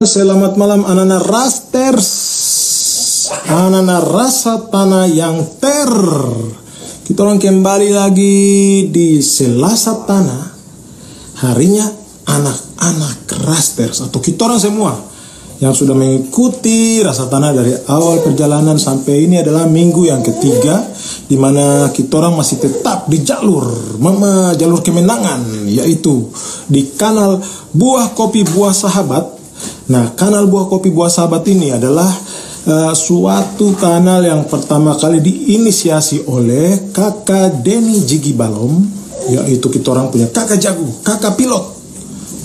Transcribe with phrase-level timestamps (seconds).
[0.00, 2.08] Selamat malam anak-anak rasters.
[3.52, 5.92] Anak-anak rasa tanah yang ter.
[7.04, 10.56] Kita orang kembali lagi di Selasa Tanah.
[11.44, 11.84] Harinya
[12.24, 14.96] anak-anak rasters Atau kita orang semua
[15.60, 20.80] Yang sudah mengikuti rasa tanah dari awal perjalanan Sampai ini adalah minggu yang ketiga
[21.28, 26.26] di mana kita orang masih tetap di jalur mama jalur kemenangan yaitu
[26.66, 27.38] di kanal
[27.70, 29.39] buah kopi buah sahabat
[29.90, 32.06] Nah, kanal Buah Kopi Buah Sahabat ini adalah
[32.70, 38.86] uh, suatu kanal yang pertama kali diinisiasi oleh kakak Denny Jigi Balom,
[39.34, 41.64] yaitu kita orang punya kakak jago, kakak pilot,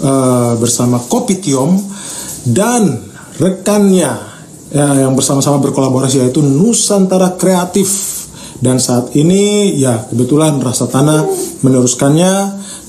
[0.01, 1.77] uh, bersama Kopi Tiom,
[2.49, 3.05] dan
[3.37, 4.11] rekannya
[4.73, 8.25] ya, yang bersama-sama berkolaborasi yaitu Nusantara Kreatif.
[8.57, 11.27] Dan saat ini ya kebetulan rasa tanah
[11.61, 12.33] meneruskannya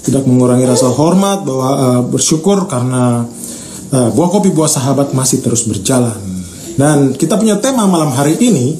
[0.00, 3.26] tidak mengurangi rasa hormat bahwa uh, bersyukur karena
[3.96, 6.20] uh, buah kopi buah sahabat masih terus berjalan.
[6.76, 8.76] Dan kita punya tema malam hari ini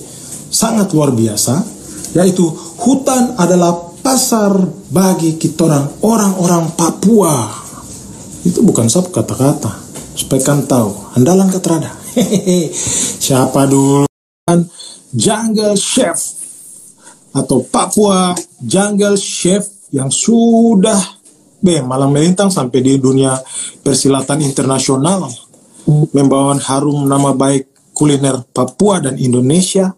[0.53, 1.65] sangat luar biasa,
[2.13, 2.45] yaitu
[2.77, 3.73] hutan adalah
[4.05, 4.53] pasar
[4.93, 7.49] bagi kita orang-orang Papua.
[8.45, 9.73] Itu bukan sab kata-kata,
[10.13, 10.93] supaya kan tahu.
[11.17, 11.89] Andalan keterada.
[13.25, 14.05] Siapa dulu?
[15.17, 16.21] Jungle Chef
[17.35, 21.16] atau Papua Jungle Chef yang sudah
[21.61, 23.37] B malang melintang sampai di dunia
[23.81, 25.29] persilatan internasional.
[25.87, 29.95] Membawa harum nama baik kuliner Papua dan Indonesia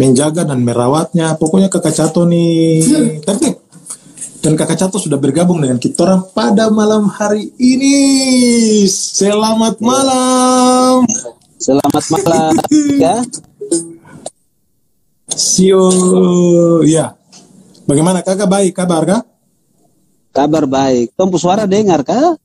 [0.00, 1.36] menjaga dan merawatnya.
[1.36, 2.80] Pokoknya kakak Cato nih.
[3.24, 3.60] Tertib.
[4.40, 8.86] Dan kakak Cato sudah bergabung dengan kita orang pada malam hari ini.
[8.86, 11.02] Selamat malam.
[11.56, 12.52] Selamat malam
[13.00, 13.24] ya
[15.34, 15.90] Sio
[16.86, 17.16] ya.
[17.88, 18.46] Bagaimana kakak?
[18.46, 19.35] Baik kabar kak
[20.36, 21.16] Kabar baik.
[21.16, 22.36] Tompu suara dengar kah?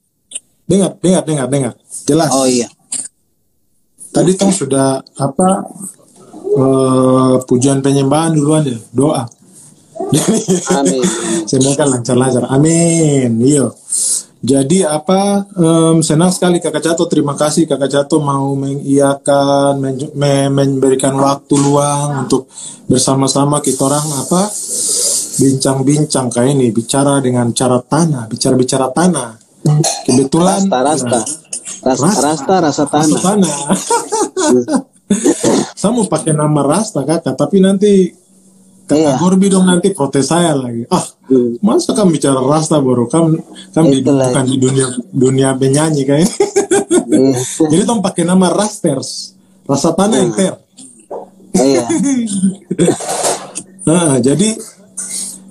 [0.64, 1.74] Dengar, dengar, dengar, dengar.
[2.08, 2.32] Jelas.
[2.32, 2.72] Oh iya.
[4.16, 5.68] Tadi Tong sudah apa
[6.56, 9.28] uh, pujian penyembahan duluan ya, doa.
[10.80, 11.04] Amin.
[11.52, 12.48] Semoga lancar-lancar.
[12.48, 13.40] Amin.
[13.44, 13.76] Iyo.
[14.42, 19.78] Jadi apa um, senang sekali Kakak Cato terima kasih Kakak Cato mau mengiyakan
[20.18, 22.50] men memberikan waktu luang untuk
[22.90, 24.50] bersama-sama kita orang apa
[25.40, 29.40] bincang-bincang kayak ini bicara dengan cara tanah bicara-bicara tanah.
[30.10, 31.20] Kebetulan rasta rasta.
[31.82, 33.56] Rasta rasta, rasta, rasa tanah, rasa tanah.
[35.80, 38.16] saya mau pakai nama rasta kakak tapi nanti
[38.88, 39.20] kakak iya.
[39.20, 40.84] Gorbi dong nanti protes saya lagi.
[40.92, 41.64] Ah hmm.
[41.64, 43.08] masa kamu bicara rasta baru?
[43.08, 43.28] Kamu
[43.76, 47.34] kamu di, bukan di dunia dunia penyanyi kayak hmm.
[47.72, 49.36] jadi tong pakai nama rasters.
[49.68, 50.54] Rasa tanah yang ter.
[51.52, 51.84] Iya.
[53.84, 54.56] nah jadi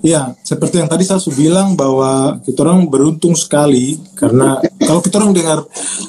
[0.01, 5.21] Ya, seperti yang tadi saya sudah bilang bahwa kita orang beruntung sekali karena kalau kita
[5.21, 5.61] orang dengar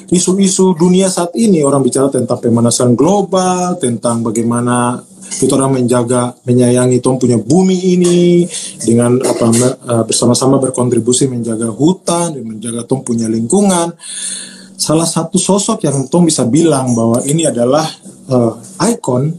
[0.09, 4.97] isu-isu dunia saat ini orang bicara tentang pemanasan global, tentang bagaimana
[5.37, 8.49] kita orang menjaga menyayangi Tom punya bumi ini
[8.81, 13.93] dengan apa eh, bersama-sama berkontribusi menjaga hutan dan menjaga Tom punya lingkungan.
[14.73, 17.85] Salah satu sosok yang Tom bisa bilang bahwa ini adalah
[18.25, 18.57] uh,
[18.89, 19.31] ikon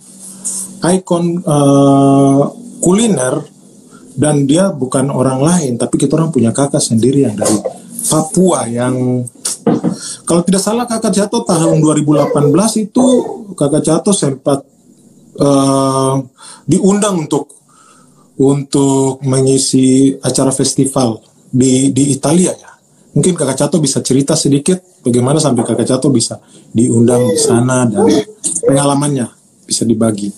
[0.78, 2.42] ikon uh,
[2.78, 3.53] kuliner
[4.14, 7.58] dan dia bukan orang lain tapi kita orang punya kakak sendiri yang dari
[8.04, 9.24] Papua yang
[10.28, 13.06] kalau tidak salah kakak jatuh tahun 2018 itu
[13.56, 14.60] kakak jatuh sempat
[15.40, 16.20] uh,
[16.68, 17.48] diundang untuk
[18.34, 22.74] untuk mengisi acara festival di di Italia ya
[23.14, 26.42] mungkin kakak Cato bisa cerita sedikit bagaimana sampai kakak Cato bisa
[26.74, 28.10] diundang di sana dan
[28.66, 29.30] pengalamannya
[29.64, 30.28] bisa dibagi.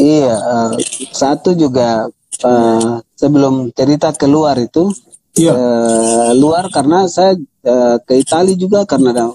[0.00, 0.72] Iya, uh,
[1.12, 2.08] satu juga
[2.44, 4.92] uh, sebelum cerita keluar itu
[5.36, 5.52] iya.
[5.52, 9.26] uh, luar karena saya uh, ke Italia juga karena ada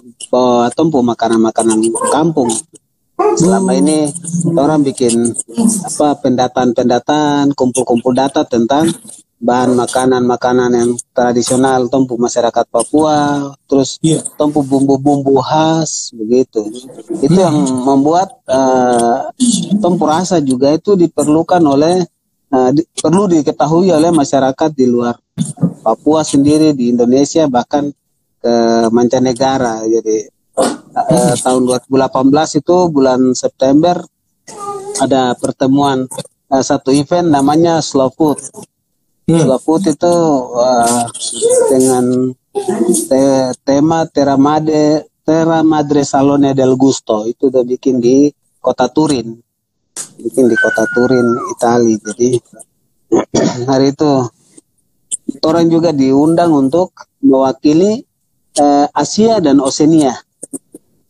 [0.74, 1.80] tempo makanan-makanan
[2.12, 2.52] kampung.
[3.16, 4.12] Selama ini
[4.60, 5.32] orang bikin
[5.88, 8.92] apa pendataan-pendataan, kumpul-kumpul data tentang
[9.40, 14.24] bahan makanan-makanan yang tradisional tempu masyarakat Papua, terus yeah.
[14.40, 16.66] tempu bumbu-bumbu khas begitu.
[17.24, 17.56] Itu yang
[17.88, 19.32] membuat uh,
[19.80, 22.04] tempu rasa juga itu diperlukan oleh
[22.56, 25.20] uh, di, perlu diketahui oleh masyarakat di luar
[25.84, 27.92] Papua sendiri di Indonesia bahkan
[28.40, 28.56] ke
[28.90, 29.84] mancanegara.
[29.86, 30.26] Jadi
[30.96, 34.00] uh, tahun 2018 itu bulan September
[35.04, 36.08] ada pertemuan
[36.50, 38.40] uh, satu event namanya Slow Food.
[39.30, 39.42] Hmm.
[39.46, 40.16] Slow Food itu
[40.58, 41.06] uh,
[41.70, 42.34] dengan
[43.12, 48.32] te tema Terra Madre Terra Madre Salone del Gusto itu udah bikin di
[48.64, 49.45] kota Turin
[50.20, 51.98] bikin di kota Turin, Italia.
[52.00, 52.30] Jadi
[53.70, 54.12] hari itu
[55.46, 58.04] orang juga diundang untuk mewakili
[58.58, 60.16] eh, Asia dan Oceania.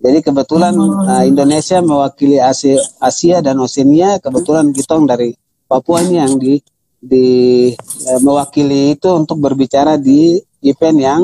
[0.06, 4.22] Jadi kebetulan uh, Indonesia mewakili Asia, Asia dan Oceania.
[4.22, 5.34] Kebetulan kita dari
[5.66, 6.62] Papua ini yang di
[7.02, 7.28] di
[8.06, 11.22] uh, mewakili itu untuk berbicara di event yang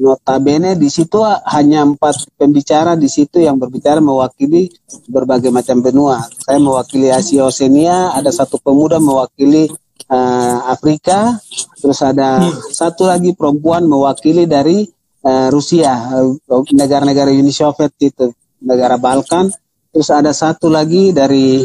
[0.00, 4.72] notabene di situ hanya empat pembicara di situ yang berbicara mewakili
[5.06, 6.24] berbagai macam benua.
[6.40, 9.68] Saya mewakili Asia Oceania, ada satu pemuda mewakili
[10.08, 11.36] uh, Afrika,
[11.76, 12.40] terus ada
[12.72, 14.88] satu lagi perempuan mewakili dari
[15.22, 18.32] uh, Rusia, uh, negara-negara Uni Soviet itu,
[18.64, 19.52] negara Balkan.
[19.90, 21.60] Terus ada satu lagi dari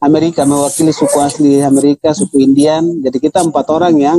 [0.00, 3.02] Amerika mewakili suku asli Amerika, suku Indian.
[3.02, 4.18] Jadi kita empat orang yang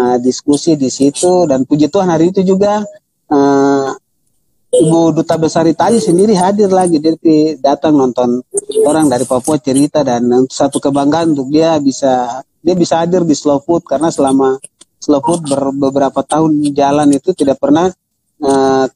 [0.00, 2.80] uh, diskusi di situ dan puji Tuhan hari itu juga
[3.28, 3.88] uh,
[4.70, 7.02] Ibu Duta Besar Italia sendiri hadir lagi.
[7.02, 7.18] Dia
[7.58, 8.40] datang nonton
[8.86, 13.60] orang dari Papua cerita dan satu kebanggaan untuk dia bisa dia bisa hadir di Slow
[13.66, 14.62] Food karena selama
[15.02, 17.90] Slow Food ber, beberapa tahun jalan itu tidak pernah
[18.46, 18.86] uh,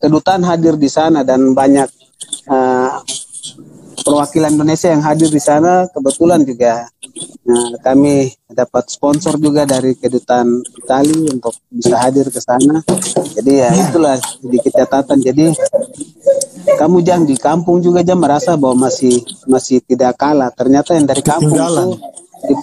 [0.00, 1.90] kedutaan hadir di sana dan banyak
[2.48, 3.04] uh,
[4.02, 6.86] perwakilan Indonesia yang hadir di sana kebetulan juga.
[7.48, 12.84] Uh, kami dapat sponsor juga dari kedutaan Itali untuk bisa hadir ke sana.
[13.38, 15.18] Jadi ya itulah sedikit catatan.
[15.24, 15.56] Jadi
[16.76, 20.52] kamu jangan di kampung juga jangan merasa bahwa masih masih tidak kalah.
[20.52, 22.54] Ternyata yang dari kampung itu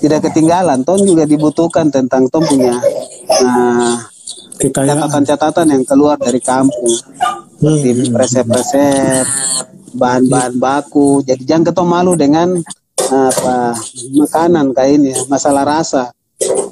[0.00, 0.80] tidak ketinggalan.
[0.82, 2.80] Tom juga dibutuhkan tentang Tom punya
[3.44, 3.94] uh,
[4.56, 6.96] catatan-catatan yang keluar dari kampung.
[7.56, 8.12] Seperti hmm.
[8.12, 9.26] resep-resep
[9.94, 11.22] bahan-bahan baku.
[11.22, 12.48] Jadi jangan ketemu malu dengan
[13.06, 13.76] apa
[14.16, 16.10] makanan kayak ini masalah rasa.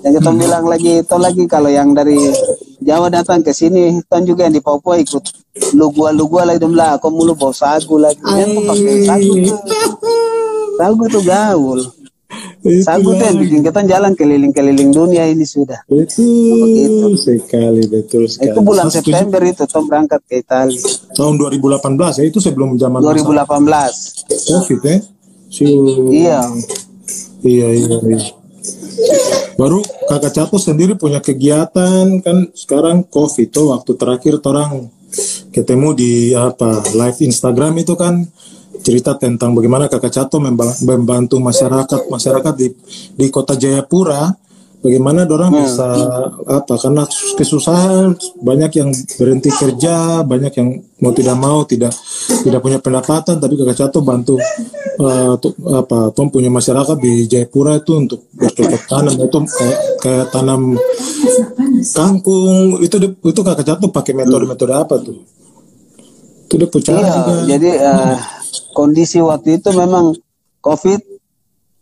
[0.04, 0.40] Yang kita hmm.
[0.40, 2.18] bilang lagi itu lagi kalau yang dari
[2.84, 5.24] Jawa datang ke sini kan juga yang di Papua ikut.
[5.72, 6.60] Lu gua lu gua lagi.
[6.68, 8.20] Lah aku mulu bawa sagu lagi.
[8.20, 9.34] Yang pakai sagu.
[10.74, 12.03] Sagu itu gaul
[12.64, 15.84] Tuh yang bikin kita jalan keliling-keliling dunia ini sudah.
[15.84, 17.08] Betul begitu.
[17.20, 18.56] sekali, betul sekali.
[18.56, 20.80] Itu bulan Saya September itu Tom berangkat ke Italia.
[21.12, 21.84] Tahun 2018
[22.20, 24.48] ya, itu sebelum zaman 2018.
[24.48, 24.96] Covid ya?
[25.52, 25.64] Si...
[26.08, 26.40] Iya.
[27.44, 28.20] Iya, iya, iya.
[29.60, 34.88] Baru kakak Cato sendiri punya kegiatan kan sekarang Covid tuh waktu terakhir orang
[35.52, 38.24] ketemu di apa live Instagram itu kan
[38.84, 42.68] cerita tentang bagaimana Kakak Cato membantu masyarakat masyarakat di
[43.16, 44.44] di kota Jayapura.
[44.84, 45.60] Bagaimana orang hmm.
[45.64, 45.88] bisa
[46.44, 47.08] apa karena
[47.40, 48.12] kesusahan
[48.44, 51.96] banyak yang berhenti kerja banyak yang mau tidak mau tidak
[52.44, 54.36] tidak punya pendapatan tapi kakak Cato bantu
[55.00, 60.26] uh, tuh, apa Tom punya masyarakat di Jayapura itu untuk bercocok tanam itu kayak, kayak
[60.28, 60.76] tanam
[61.92, 62.80] kangkung.
[62.80, 65.18] Itu itu kakak Cato pakai metode-metode apa tuh?
[66.44, 68.16] Itu dia iya, jadi uh,
[68.72, 70.14] kondisi waktu itu memang
[70.64, 71.00] COVID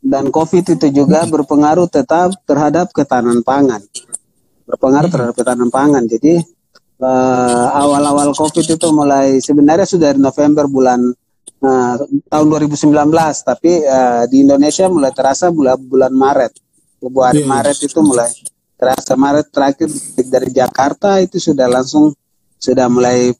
[0.02, 3.78] dan COVID itu juga berpengaruh tetap terhadap ketahanan pangan.
[4.66, 5.14] Berpengaruh hmm.
[5.14, 6.02] terhadap ketahanan pangan.
[6.10, 6.42] Jadi
[6.98, 11.00] uh, awal-awal COVID itu mulai sebenarnya sudah dari November bulan
[11.62, 11.94] uh,
[12.26, 12.90] tahun 2019,
[13.46, 16.52] tapi uh, di Indonesia mulai terasa bulan bulan Maret.
[17.02, 17.46] Bulan yeah.
[17.46, 18.30] Maret itu mulai
[18.74, 19.88] terasa Maret terakhir
[20.26, 22.10] dari Jakarta itu sudah langsung
[22.58, 23.30] sudah mulai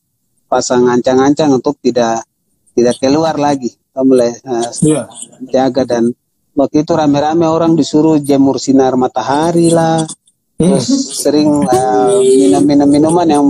[0.47, 2.23] pasang ancang-ancang untuk tidak
[2.73, 5.05] tidak keluar lagi mulai uh, yeah.
[5.53, 6.17] jaga dan
[6.57, 10.05] waktu itu rame-rame orang disuruh jemur sinar matahari lah
[10.57, 10.65] hmm.
[10.65, 10.89] terus
[11.21, 13.47] sering uh, minum-minum minuman yang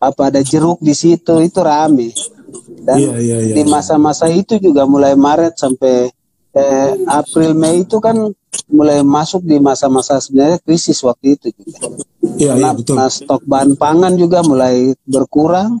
[0.00, 2.12] apa ada jeruk di situ itu rame
[2.84, 6.08] dan yeah, yeah, yeah, di masa-masa itu juga mulai Maret sampai
[6.56, 8.16] eh, April Mei itu kan
[8.70, 11.94] mulai masuk di masa-masa sebenarnya krisis waktu itu juga.
[12.40, 12.98] Iya, iya, betul.
[12.98, 15.78] Nah, stok bahan pangan juga mulai berkurang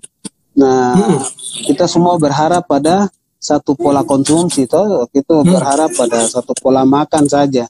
[0.60, 1.20] Nah, hmm.
[1.64, 3.08] kita semua berharap pada
[3.40, 5.48] satu pola konsumsi toh kita hmm.
[5.48, 7.64] berharap pada satu pola makan saja.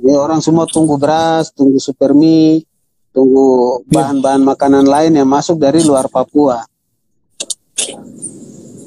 [0.00, 2.64] Jadi orang semua tunggu beras, tunggu super mie,
[3.12, 4.00] tunggu ya.
[4.00, 6.64] bahan-bahan makanan lain yang masuk dari luar Papua.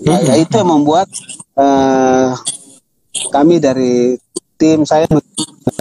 [0.03, 1.05] Nah, ya itu yang membuat
[1.53, 2.33] uh,
[3.29, 4.17] kami dari
[4.57, 5.05] tim saya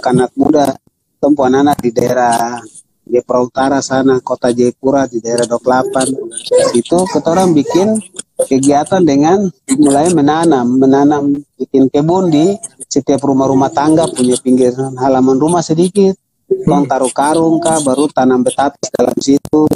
[0.05, 0.77] anak muda,
[1.17, 2.61] tempuan anak di daerah
[3.03, 6.75] Jepra Utara sana, kota Jayapura di daerah 28.
[6.79, 7.99] Itu kita orang bikin
[8.47, 9.43] kegiatan dengan
[9.75, 12.55] mulai menanam, menanam bikin kebun di
[12.87, 16.15] setiap rumah-rumah tangga punya pinggir halaman rumah sedikit.
[16.47, 19.67] Kita taruh karung kah, baru tanam betatis dalam situ.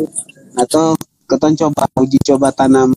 [0.56, 0.96] Atau
[1.28, 2.96] kita coba uji coba tanam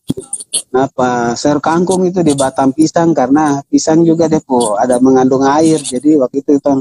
[0.71, 6.15] apa sayur kangkung itu di batang pisang karena pisang juga depo ada mengandung air jadi
[6.23, 6.79] waktu itu kita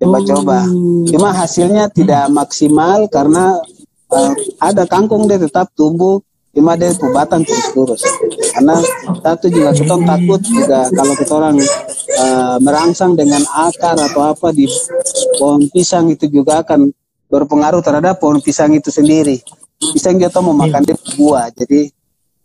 [0.00, 0.66] coba-coba.
[0.66, 1.06] Oh.
[1.08, 3.58] Cuma hasilnya tidak maksimal karena
[4.10, 6.20] uh, ada kangkung dia tetap tumbuh,
[6.54, 8.02] cuma dia itu batang terus terus.
[8.54, 8.78] Karena
[9.22, 11.56] satu juga kita takut juga kalau kita orang
[12.18, 14.66] uh, merangsang dengan akar atau apa di
[15.38, 16.90] pohon pisang itu juga akan
[17.30, 19.42] berpengaruh terhadap pohon pisang itu sendiri.
[19.74, 21.90] Pisang kita mau makan dia buah, jadi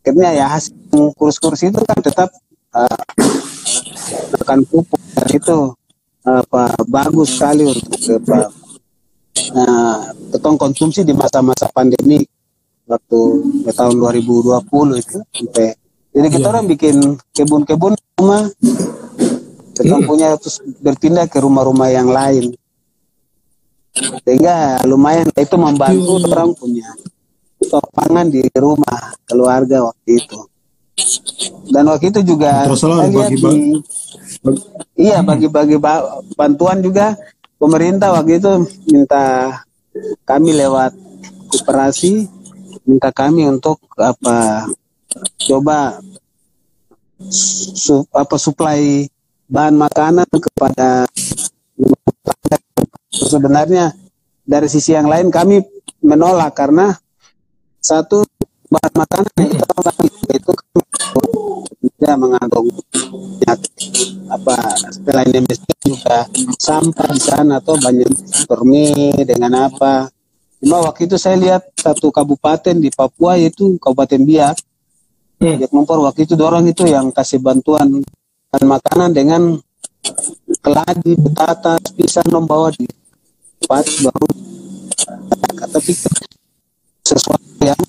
[0.01, 0.73] akhirnya ya hasil
[1.13, 2.33] kurus-kurus itu kan tetap
[2.73, 2.99] uh,
[4.41, 4.97] akan pupuk
[5.29, 5.77] itu
[6.23, 8.51] apa bagus sekali untuk apa
[9.55, 12.19] uh, konsumsi di masa-masa pandemi
[12.89, 13.19] waktu
[13.63, 15.67] ya, tahun 2020 itu sampai
[16.09, 16.51] jadi kita yeah.
[16.51, 16.95] orang bikin
[17.31, 18.49] kebun-kebun rumah
[19.77, 20.05] kita hmm.
[20.09, 22.51] punya terus berpindah ke rumah-rumah yang lain
[24.27, 26.29] sehingga lumayan itu membantu hmm.
[26.35, 26.89] orang punya
[27.63, 30.39] stok pangan di rumah keluarga waktu itu
[31.71, 33.79] dan waktu itu juga saya lihat bagi, di,
[34.95, 35.75] iya bagi-bagi
[36.35, 37.15] bantuan juga
[37.59, 38.51] pemerintah waktu itu
[38.87, 39.51] minta
[40.23, 40.95] kami lewat
[41.51, 42.29] koperasi
[42.87, 44.65] minta kami untuk apa
[45.43, 45.99] coba
[47.27, 49.11] su, apa suplai
[49.49, 51.09] bahan makanan kepada
[53.11, 53.91] sebenarnya
[54.47, 55.59] dari sisi yang lain kami
[55.99, 56.95] menolak karena
[57.83, 58.23] satu
[58.69, 59.25] bahan makanan
[60.29, 60.53] itu
[61.99, 62.69] tidak mengandung
[64.29, 64.55] apa
[64.93, 66.29] selain MSG juga
[66.61, 68.09] sampah di sana atau banyak
[68.45, 70.05] permi dengan apa.
[70.61, 74.57] Cuma waktu itu saya lihat satu kabupaten di Papua yaitu Kabupaten Biak.
[75.41, 75.55] Hmm.
[75.57, 78.05] Biak Numpur waktu itu dorong itu yang kasih bantuan
[78.53, 79.41] dan makanan dengan
[80.61, 82.85] keladi, betata, pisang membawa di
[83.65, 84.29] tempat baru.
[85.69, 85.91] Tapi
[87.05, 87.79] sesuatu yang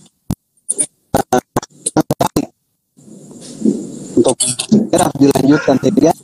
[4.21, 6.17] untuk segera dilanjutkan tidak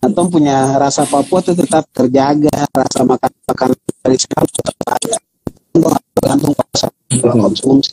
[0.00, 3.68] atau punya rasa Papua itu tetap terjaga rasa makan makan
[4.02, 5.18] dari sekarang tetap ada.
[6.16, 6.90] Tergantung pasar
[7.20, 7.92] konsumsi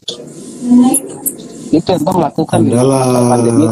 [1.69, 3.67] itu yang lakukan adalah pandemi.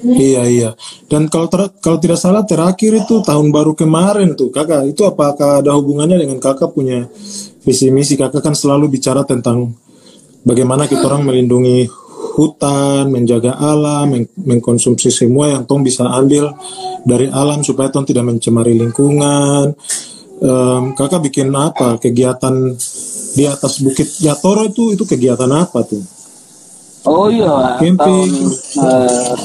[0.00, 0.70] Iya iya.
[1.12, 4.88] Dan kalau ter kalau tidak salah terakhir itu tahun baru kemarin tuh kakak.
[4.88, 7.04] Itu apakah ada hubungannya dengan kakak punya
[7.60, 8.16] visi misi?
[8.16, 9.76] Kakak kan selalu bicara tentang
[10.42, 11.84] bagaimana kita orang melindungi
[12.36, 16.54] hutan, menjaga alam, meng mengkonsumsi semua yang tong bisa ambil
[17.02, 19.74] dari alam supaya tong tidak mencemari lingkungan.
[20.40, 22.72] Um, kakak bikin apa kegiatan
[23.36, 26.00] di atas bukit Jatoro itu itu kegiatan apa tuh?
[27.04, 27.98] Oh iya, camping.
[27.98, 28.30] Tahun,
[28.80, 29.36] uh,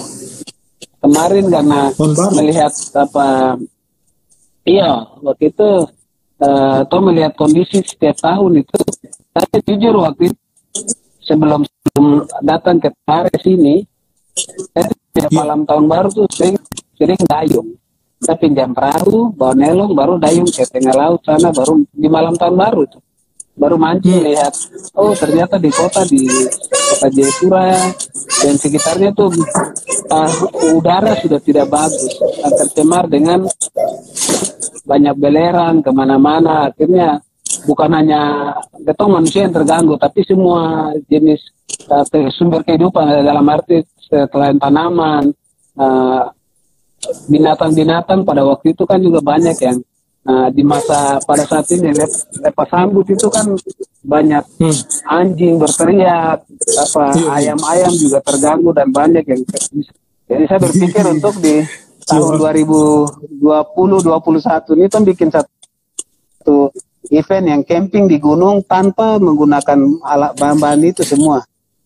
[1.06, 1.82] kemarin karena
[2.34, 3.60] melihat apa
[4.66, 5.70] iya waktu itu
[6.42, 8.80] uh, atau melihat kondisi setiap tahun itu
[9.30, 10.42] saya jujur waktu itu
[11.22, 11.62] sebelum
[11.96, 13.88] sebelum datang ke Paris ini
[14.76, 15.40] saya setiap iya.
[15.40, 16.60] malam tahun baru tuh sering
[17.00, 17.72] sering dayung
[18.20, 22.60] saya pinjam perahu bawa nelong baru dayung ke tengah laut sana baru di malam tahun
[22.60, 23.00] baru itu
[23.56, 24.28] baru mancing hmm.
[24.28, 24.54] lihat
[25.00, 26.28] oh ternyata di kota di
[26.68, 27.72] kota Jayapura
[28.44, 29.32] dan sekitarnya tuh
[30.12, 30.32] uh,
[30.76, 32.12] udara sudah tidak bagus
[32.44, 33.48] tercemar dengan
[34.84, 37.24] banyak belerang ke mana-mana akhirnya
[37.64, 38.52] bukan hanya
[38.84, 41.55] getong manusia yang terganggu tapi semua jenis
[42.34, 45.34] sumber kehidupan dalam arti selain tanaman
[47.30, 49.78] binatang-binatang uh, pada waktu itu kan juga banyak yang
[50.26, 52.10] Nah, di masa pada saat ini lep,
[52.42, 53.46] lepas sambut itu kan
[54.02, 55.06] banyak hmm.
[55.06, 56.42] anjing berteriak,
[56.82, 57.54] apa iya.
[57.54, 59.46] ayam-ayam juga terganggu dan banyak yang
[60.26, 61.62] jadi saya berpikir untuk di
[62.10, 66.74] tahun 2020 21 ini kan bikin satu
[67.14, 71.46] event yang camping di gunung tanpa menggunakan alat bahan-bahan itu semua.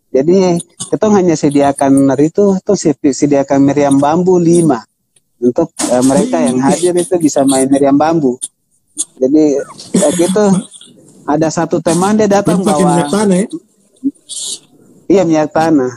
[0.09, 0.57] Jadi
[0.89, 2.73] kita hanya sediakan itu, itu
[3.13, 4.81] sediakan meriam bambu lima
[5.37, 8.41] untuk uh, mereka yang hadir itu bisa main meriam bambu.
[9.21, 9.55] Jadi
[9.95, 10.45] ya gitu
[11.29, 13.47] ada satu teman dia datang bawa minyak tanah ya?
[15.07, 15.93] Iya minyak tanah.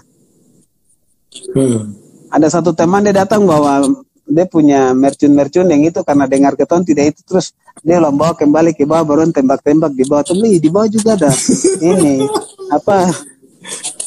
[1.56, 1.96] Hmm.
[2.28, 3.80] Ada satu teman dia datang bawa
[4.28, 8.86] dia punya mercun-mercun yang itu karena dengar keton tidak itu terus dia lomba kembali ke
[8.86, 11.32] bawah baru tembak-tembak di bawah tuh di bawah juga ada
[11.92, 12.22] ini
[12.70, 13.10] apa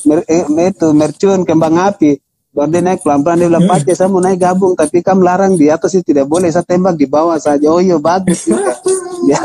[0.06, 2.22] mer, eh, itu mercun kembang api
[2.56, 5.92] Baru dia naik pelan-pelan dia bilang, saya mau naik gabung, tapi kamu larang di atas
[5.92, 7.68] itu tidak boleh, saya tembak di bawah saja.
[7.68, 8.80] Oh iya bagus juga.
[9.28, 9.44] biar,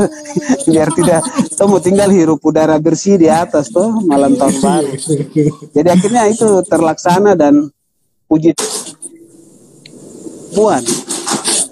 [0.70, 1.20] biar tidak,
[1.58, 4.94] tuh mau tinggal hirup udara bersih di atas tuh malam tahun baru.
[5.74, 7.66] Jadi akhirnya itu terlaksana dan
[8.30, 8.54] puji
[10.54, 10.82] puan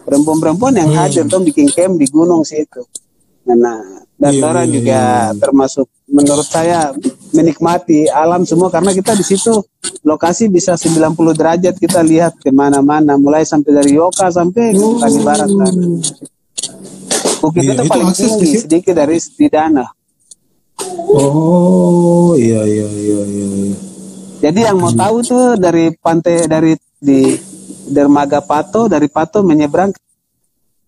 [0.02, 0.99] perempuan-perempuan yang hmm.
[0.99, 2.83] hadir tuh bikin camp di gunung situ.
[3.47, 5.38] Nah, dan iya, orang iya, juga iya.
[5.38, 6.90] termasuk menurut saya
[7.36, 9.60] menikmati alam semua karena kita di situ
[10.00, 15.50] lokasi bisa 90 derajat kita lihat ke mana-mana mulai sampai dari Yoka sampai ke Barat
[15.52, 15.74] kan.
[17.38, 19.86] Bukit iya, itu, itu paling tinggi sedikit dari Sidana.
[21.08, 23.46] Oh iya iya iya iya.
[23.62, 23.78] iya.
[24.38, 27.34] Jadi yang mau tahu tuh dari pantai dari di
[27.88, 29.94] dermaga Pato dari Pato menyeberang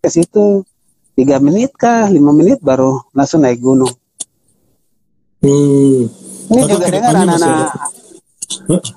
[0.00, 0.66] ke situ
[1.14, 3.99] tiga menit kah lima menit baru langsung naik gunung.
[5.40, 6.08] Hmm.
[6.50, 7.68] Ini juga dengar anak-anak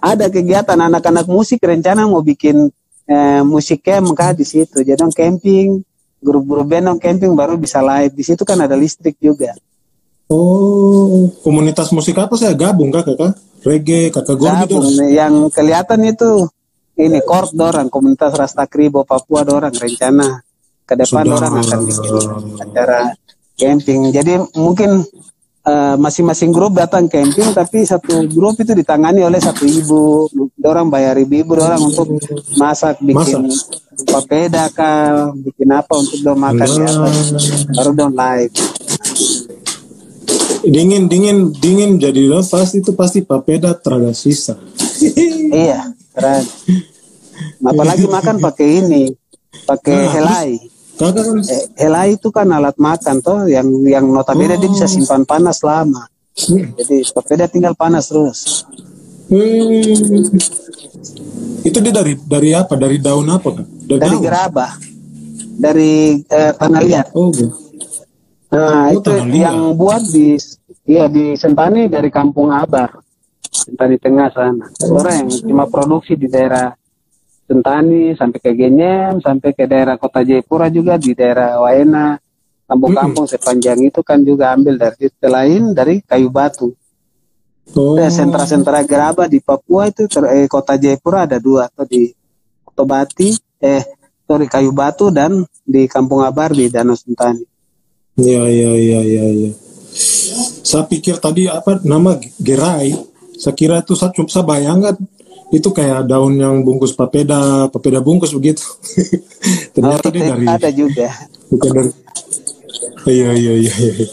[0.02, 2.70] ada kegiatan anak-anak musik rencana mau bikin
[3.06, 4.82] eh, musik camp di situ.
[4.82, 5.84] Jadi camping,
[6.24, 8.14] grup-grup band camping baru bisa live.
[8.16, 9.54] Di situ kan ada listrik juga.
[10.32, 13.38] Oh, komunitas musik apa saya gabung kak kakak?
[13.64, 14.76] Reggae, kakak gue gitu?
[15.08, 16.48] Yang kelihatan itu
[16.98, 20.42] ini Korp dorang, komunitas Rasta Kribo Papua dorang rencana
[20.84, 21.38] ke depan Sudah.
[21.38, 22.16] orang akan bikin
[22.60, 23.02] acara
[23.56, 24.02] camping.
[24.10, 25.06] Jadi mungkin
[25.64, 30.28] masing eh, masing-masing grup datang camping tapi satu grup itu ditangani oleh satu ibu.
[30.64, 32.20] Orang bayar ibu-ibu orang untuk
[32.60, 33.80] masak bikin masak.
[34.08, 36.88] papeda kah bikin apa untuk dong makan nah.
[36.88, 36.92] ya
[37.76, 38.54] baru dong live
[40.64, 44.56] dingin dingin dingin jadi pasti itu pasti papeda terada sisa
[45.52, 46.48] iya keren
[47.60, 49.04] apalagi makan pakai ini
[49.68, 50.50] pakai nah, helai
[50.94, 51.38] Kagak kan?
[51.42, 54.60] Eh, helai itu kan alat makan toh yang yang notabene oh.
[54.62, 54.92] dia bisa oh.
[54.92, 56.06] simpan panas lama.
[56.34, 56.74] Hmm.
[56.78, 58.66] Jadi sepeda tinggal panas terus.
[59.30, 59.82] Hmm.
[61.66, 62.78] Itu dia dari dari apa?
[62.78, 63.66] Dari daun apa kan?
[63.66, 64.72] Dari, dari gerabah.
[65.54, 67.08] Dari eh, tanah liat.
[67.14, 67.54] Oh, gitu.
[68.54, 70.38] Nah, oh, itu yang buat di
[70.86, 73.02] iya di Sentani dari Kampung Abar.
[73.50, 74.70] Sentani Tengah sana.
[74.90, 76.74] Orang yang cuma produksi di daerah
[77.44, 82.16] Sentani sampai ke Genyem sampai ke daerah kota Jayapura juga di daerah Waena
[82.64, 83.34] kampung-kampung hmm.
[83.36, 86.72] sepanjang itu kan juga ambil dari lain dari kayu batu
[87.76, 88.00] oh.
[88.08, 92.08] sentra-sentra gerabah di Papua itu eh, kota Jayapura ada dua atau di
[92.74, 93.30] Tobati
[93.62, 93.84] eh
[94.26, 97.44] sorry kayu batu dan di Kampung Abar di Danau Sentani
[98.18, 99.52] iya iya iya iya ya.
[100.64, 102.96] saya pikir tadi apa nama gerai
[103.38, 104.96] saya kira itu saya, saya bayangkan
[105.52, 108.64] itu kayak daun yang bungkus papeda, papeda bungkus begitu.
[109.76, 111.10] Ternyata oh, dia dari ada juga.
[111.52, 111.92] Bukan dari
[113.04, 113.74] Iya iya iya.
[113.76, 114.08] Iya,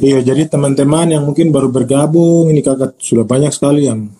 [0.00, 4.12] iya jadi teman-teman yang mungkin baru bergabung ini kakak sudah banyak sekali yang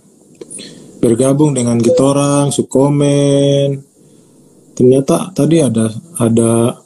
[1.03, 3.85] bergabung dengan kita orang, sukomen.
[4.73, 6.81] Ternyata tadi ada ada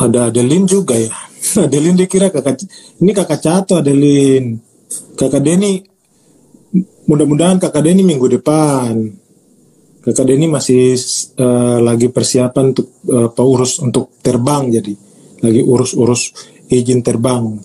[0.00, 1.12] ada Adelin juga ya.
[1.68, 2.64] Adelin dikira kakak
[3.02, 4.56] ini kakak Cato Adelin.
[5.20, 5.91] Kakak Denny
[7.06, 8.94] mudah-mudahan kakak Denny minggu depan.
[10.02, 10.98] Kakak Denny masih
[11.38, 14.94] uh, lagi persiapan untuk uh, urus untuk terbang jadi.
[15.42, 16.34] Lagi urus-urus
[16.70, 17.58] izin terbang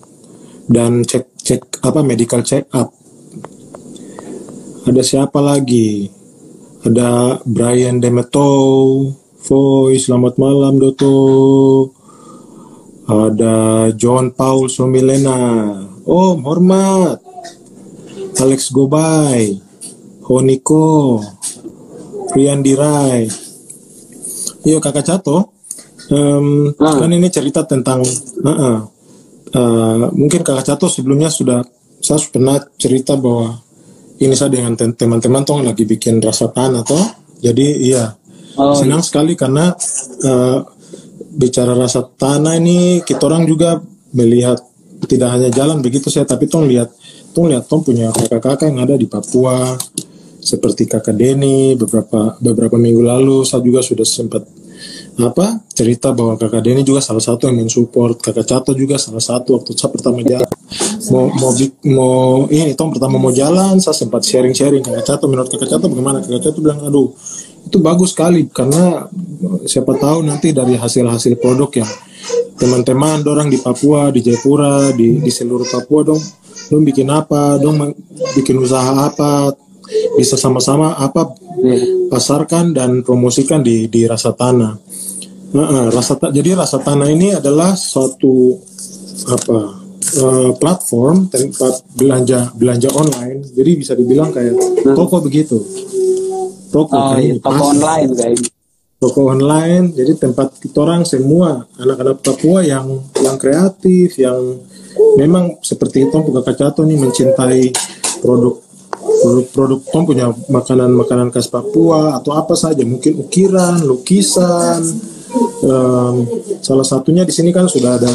[0.66, 2.90] dan cek cek apa medical check up.
[4.88, 6.08] Ada siapa lagi?
[6.82, 8.50] Ada Brian Demeto
[9.38, 11.18] Voice selamat malam Doto
[13.08, 15.72] ada John Paul Somilena.
[16.04, 17.27] Om hormat
[18.38, 19.58] Alex Gobay,
[20.30, 21.18] Honiko,
[22.34, 23.26] Rian Dirai.
[24.62, 25.54] Yuk kakak Cato,
[26.12, 26.94] um, ah.
[26.98, 28.78] kan ini cerita tentang, uh, uh,
[29.54, 31.64] uh, mungkin kakak Cato sebelumnya sudah,
[31.98, 33.58] saya pernah cerita bahwa
[34.18, 37.06] ini saya dengan teman-teman tuh lagi bikin rasa tanah toh,
[37.38, 38.04] jadi iya
[38.58, 39.06] oh, senang iya.
[39.06, 39.70] sekali karena
[40.26, 40.58] uh,
[41.38, 43.78] bicara rasa tanah ini kita orang juga
[44.14, 44.58] melihat
[45.06, 46.90] tidak hanya jalan begitu saya tapi tuh lihat
[47.38, 49.78] Tung lihat Tom punya kakak-kakak yang ada di Papua
[50.42, 54.42] seperti kakak Denny beberapa beberapa minggu lalu saya juga sudah sempat
[55.22, 59.54] apa cerita bahwa kakak Denny juga salah satu yang mensupport kakak Cato juga salah satu
[59.54, 60.50] waktu saya pertama jalan.
[61.14, 61.54] Mau mau
[61.86, 62.18] mau
[62.50, 66.18] ini Tom pertama mau jalan saya sempat sharing sharing kakak Cato menurut kakak Cato bagaimana?
[66.18, 67.14] Kakak Cato bilang aduh
[67.66, 69.08] itu bagus sekali karena
[69.68, 71.90] siapa tahu nanti dari hasil hasil produk yang
[72.58, 76.22] teman-teman orang di Papua di Jayapura di di seluruh Papua dong
[76.68, 77.78] dong bikin apa dong
[78.34, 79.52] bikin usaha apa
[80.18, 81.32] bisa sama-sama apa
[82.12, 84.74] pasarkan dan promosikan di di rasa tanah.
[85.48, 88.52] Nah, rasa ta jadi rasa tanah ini adalah suatu
[89.32, 89.80] apa
[90.20, 93.48] uh, platform tempat belanja belanja online.
[93.48, 94.54] Jadi bisa dibilang kayak
[94.92, 95.56] toko begitu
[96.68, 98.38] toko oh, iya, toko online kayak
[98.98, 104.58] toko online jadi tempat kita orang semua anak-anak Papua yang yang kreatif yang
[105.16, 107.70] memang seperti itu buka kacato nih mencintai
[108.18, 108.68] produk
[109.18, 114.82] produk-produk Tom punya makanan-makanan khas Papua atau apa saja mungkin ukiran, lukisan.
[115.58, 116.24] Um,
[116.64, 118.12] salah satunya di sini kan sudah ada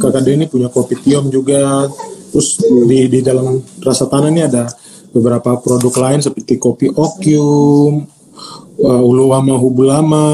[0.00, 1.86] kakak Denny punya kopi tiom juga.
[2.32, 4.66] Terus di di dalam rasa tanah ini ada
[5.16, 8.04] beberapa produk lain seperti kopi okium,
[8.84, 10.28] uh, uluwama hubulama.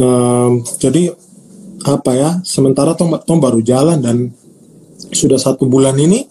[0.00, 1.12] Um, jadi
[1.84, 2.30] apa ya?
[2.40, 4.32] Sementara Tom, Tom baru jalan dan
[5.12, 6.24] sudah satu bulan ini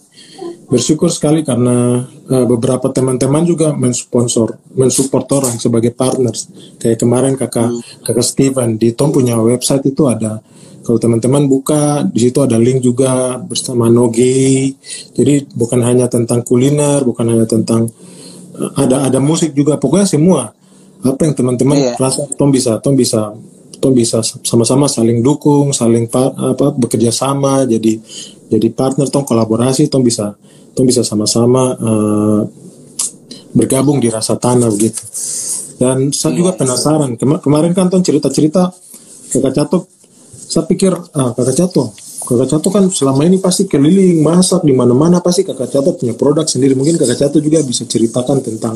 [0.70, 6.50] bersyukur sekali karena uh, beberapa teman-teman juga mensponsor, mensupport orang sebagai partners.
[6.78, 7.70] Kayak kemarin kakak
[8.06, 10.42] kakak Steven di Tom punya website itu ada
[10.90, 14.74] kalau teman-teman buka di situ ada link juga bersama Noge
[15.14, 17.86] jadi bukan hanya tentang kuliner bukan hanya tentang
[18.58, 20.50] uh, ada ada musik juga pokoknya semua
[21.06, 21.94] apa yang teman-teman yeah.
[21.94, 23.30] rasa tom bisa tom bisa
[23.78, 27.94] tom bisa sama-sama saling dukung saling apa bekerja sama jadi
[28.50, 30.34] jadi partner tom kolaborasi tom bisa
[30.74, 32.42] tom bisa sama-sama uh,
[33.54, 35.06] bergabung di rasa tanah begitu
[35.78, 36.58] dan saya juga iya.
[36.58, 38.74] penasaran Kema kemarin kan tom cerita-cerita
[39.30, 39.99] kakak Cato
[40.50, 41.94] saya pikir ah, kakak Cato.
[42.26, 46.42] Kakak Cato kan selama ini pasti keliling masak di mana-mana pasti kakak Cato punya produk
[46.42, 46.74] sendiri.
[46.74, 48.74] Mungkin kakak Cato juga bisa ceritakan tentang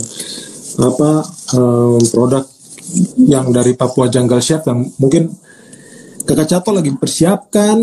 [0.78, 1.10] apa
[1.58, 2.46] um, produk
[3.26, 5.34] yang dari Papua Jungle Chef yang mungkin
[6.22, 7.82] kakak Cato lagi persiapkan.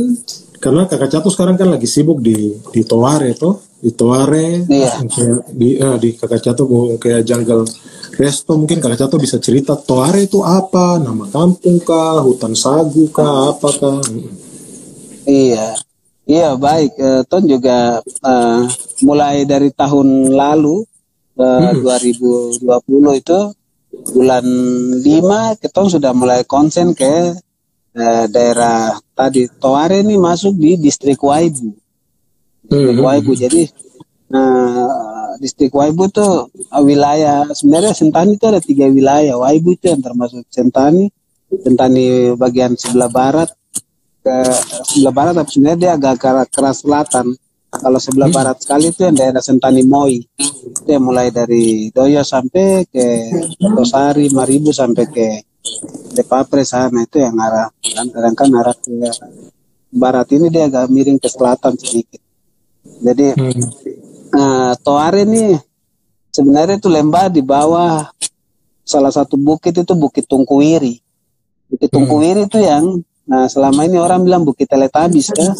[0.63, 5.01] Karena kakak Cato sekarang kan lagi sibuk di di Toare itu di Toare iya.
[5.49, 6.69] di uh, di kakak Cato
[7.01, 7.65] kayak jungle
[8.13, 13.57] resto mungkin kakak Cato bisa cerita Toare itu apa nama kampung kah hutan sagu kah
[13.57, 14.01] apa kah
[15.25, 15.73] iya
[16.29, 18.61] iya baik uh, Ton juga uh,
[19.01, 20.85] mulai dari tahun lalu
[21.41, 21.81] uh, hmm.
[22.61, 23.39] 2020 itu
[24.13, 24.45] bulan
[25.01, 27.33] 5 kita sudah mulai konsen ke
[27.97, 31.80] uh, daerah tadi Toare ini masuk di distrik Waibu.
[32.71, 33.03] Distrik hmm.
[33.03, 33.31] Waibu.
[33.35, 33.61] Jadi
[34.31, 36.27] uh, distrik Waibu itu
[36.79, 39.35] wilayah sebenarnya Sentani itu ada tiga wilayah.
[39.35, 41.11] Waibu itu yang termasuk Sentani,
[41.51, 43.51] Sentani bagian sebelah barat
[44.23, 44.35] ke
[44.87, 47.35] sebelah barat tapi sebenarnya dia agak keras selatan.
[47.71, 48.39] Kalau sebelah hmm.
[48.39, 50.23] barat sekali itu yang daerah Sentani Moi.
[50.63, 53.05] Itu yang mulai dari Doyo sampai ke
[53.59, 55.27] Tosari, Maribu sampai ke
[56.11, 58.91] Depapre sana itu yang arah kan sedangkan arah ke
[59.93, 62.30] barat ini dia agak miring ke selatan sedikit.
[63.01, 63.61] Jadi hmm.
[64.37, 65.57] uh, Toare ini
[66.29, 68.05] sebenarnya itu lembah di bawah
[68.85, 71.01] salah satu bukit itu Bukit Tungkuwiri.
[71.67, 71.95] Bukit hmm.
[71.97, 72.49] Tungkuwiri hmm.
[72.49, 72.85] itu yang
[73.21, 75.53] nah selama ini orang bilang Bukit Teletabis kan.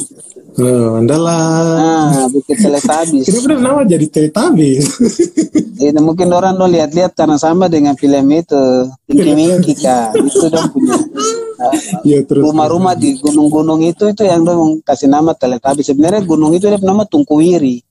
[0.60, 1.80] Oh, andalah.
[2.12, 3.25] Nah, Bukit Teletabis.
[3.25, 4.86] Ini benar nama jadi Teletabis.
[5.82, 10.13] Ini mungkin orang dong lihat-lihat karena sama dengan film itu Winky kan.
[10.13, 10.93] Itu dong punya.
[12.10, 15.89] ya, rumah-rumah di gunung-gunung itu itu yang dong kasih nama Teletabis.
[15.89, 17.84] Sebenarnya gunung itu ada nama Tungkuwiri.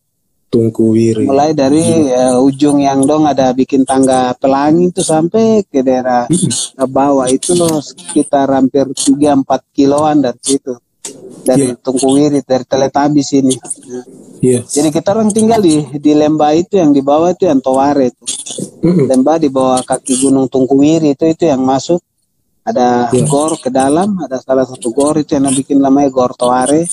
[0.51, 1.31] Tungkuwiri.
[1.31, 2.35] Mulai dari ya.
[2.35, 6.27] uh, ujung yang dong ada bikin tangga pelangi itu sampai ke daerah
[6.97, 10.75] bawah itu loh sekitar hampir 3-4 kiloan dari situ
[11.45, 11.79] dari yeah.
[11.81, 13.57] Tungkuwiri dari Teletabis ini.
[14.41, 14.65] Yeah.
[14.65, 18.25] Jadi kita orang tinggal di di lembah itu yang di bawah itu yang Toware itu.
[18.81, 19.07] Mm-hmm.
[19.13, 22.01] Lembah di bawah kaki Gunung Tungkuwiri itu itu yang masuk
[22.61, 23.27] ada yeah.
[23.27, 26.85] gor ke dalam, ada salah satu gor itu yang bikin namanya Gor Toware.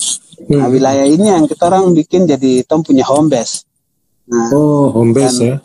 [0.48, 0.58] Mm.
[0.58, 3.68] Nah, wilayah ini yang kita orang bikin jadi tom punya home base.
[4.28, 5.56] Nah, oh, home base ya.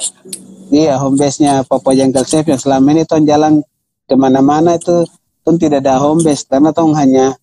[0.73, 3.61] Iya, home base-nya Papua Jungle Chef yang selama ini tom jalan
[4.09, 5.05] ke mana-mana itu
[5.45, 7.37] tom tidak ada home base karena tom hanya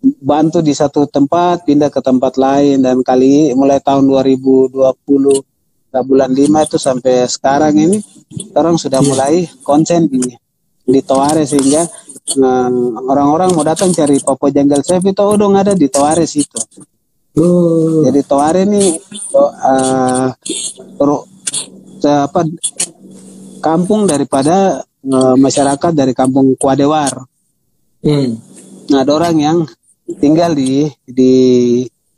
[0.00, 4.96] bantu di satu tempat pindah ke tempat lain dan kali mulai tahun 2020
[5.90, 7.98] bulan 5 itu sampai sekarang ini
[8.54, 10.22] orang sudah mulai konsen di
[10.90, 11.86] di Toare sehingga
[12.38, 16.26] orang eh, orang-orang mau datang cari Popo Jungle Chef itu udah oh, ada di Toare
[16.26, 16.60] situ.
[17.38, 18.02] Oh.
[18.06, 18.98] Jadi Toare ini
[19.34, 20.28] uh,
[22.00, 22.40] apa
[23.60, 27.24] kampung daripada uh, masyarakat dari kampung Kuadewar.
[28.00, 28.34] Hmm.
[28.90, 29.58] Nah, ada orang yang
[30.18, 31.32] tinggal di di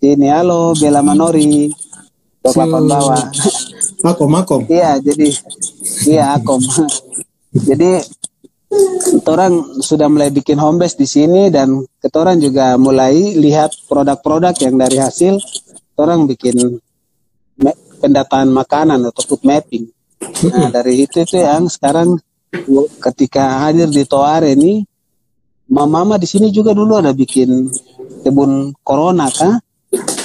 [0.03, 1.71] ini halo Bela Manori
[2.43, 3.23] papan bawah
[4.03, 5.31] Akom Akom iya jadi
[6.11, 6.59] iya Akom
[7.69, 8.03] jadi
[9.29, 14.77] orang sudah mulai bikin home base di sini dan ketoran juga mulai lihat produk-produk yang
[14.81, 15.37] dari hasil
[15.97, 16.81] orang bikin
[18.03, 19.87] pendataan makanan atau food mapping
[20.49, 22.19] nah dari itu itu yang sekarang
[23.01, 24.85] ketika hadir di Toare ini
[25.73, 27.71] mama di sini juga dulu ada bikin
[28.23, 29.57] kebun corona kah?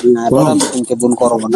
[0.07, 0.43] Nah, wow.
[0.43, 1.55] orang bikin kebun corona.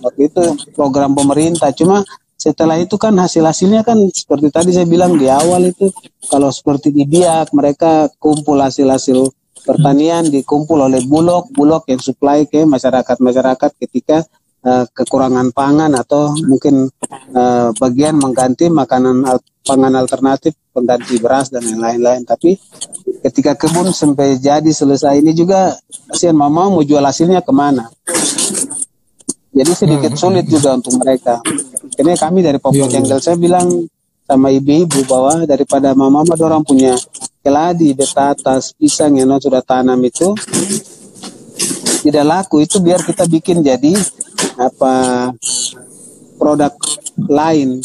[0.00, 0.42] Waktu itu
[0.74, 1.74] program pemerintah.
[1.74, 2.06] Cuma
[2.40, 5.92] setelah itu kan hasil-hasilnya kan seperti tadi saya bilang di awal itu
[6.24, 9.28] kalau seperti di Biak mereka kumpul hasil-hasil
[9.60, 14.24] pertanian dikumpul oleh bulog, bulog yang supply ke masyarakat-masyarakat ketika
[14.64, 16.88] uh, kekurangan pangan atau mungkin
[17.36, 22.24] uh, bagian mengganti makanan al pangan alternatif pengganti beras dan lain-lain.
[22.24, 22.56] Tapi
[23.20, 25.76] ketika kebun sampai jadi selesai ini juga
[26.08, 27.92] kasihan mama mau jual hasilnya ke mana?
[29.50, 30.20] Jadi sedikit hmm.
[30.20, 31.42] sulit juga untuk mereka.
[31.98, 33.66] Ini kami dari Papua yeah, Jungle saya bilang
[34.30, 36.94] sama ibu-ibu bahwa daripada mama mama orang punya
[37.42, 40.30] keladi, betatas, pisang yang sudah tanam itu
[42.06, 43.92] tidak laku itu biar kita bikin jadi
[44.56, 45.28] apa
[46.38, 46.72] produk
[47.28, 47.82] lain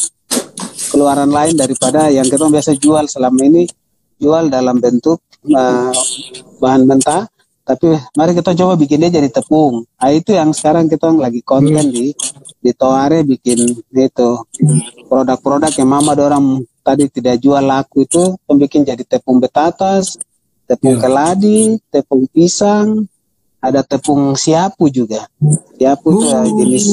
[0.94, 3.68] keluaran lain daripada yang kita biasa jual selama ini
[4.16, 5.20] jual dalam bentuk
[5.52, 5.92] uh,
[6.64, 7.28] bahan mentah
[7.66, 9.90] tapi mari kita coba bikin dia jadi tepung.
[9.98, 12.14] Nah, itu yang sekarang kita lagi konten di
[12.62, 13.58] di Toare bikin
[13.90, 14.30] itu
[15.10, 20.22] produk-produk yang mama orang tadi tidak jual laku itu bikin jadi tepung betatas,
[20.70, 21.02] tepung yeah.
[21.02, 23.10] keladi, tepung pisang,
[23.58, 25.26] ada tepung siapu juga.
[25.82, 26.46] Siapu itu uh.
[26.46, 26.86] jenis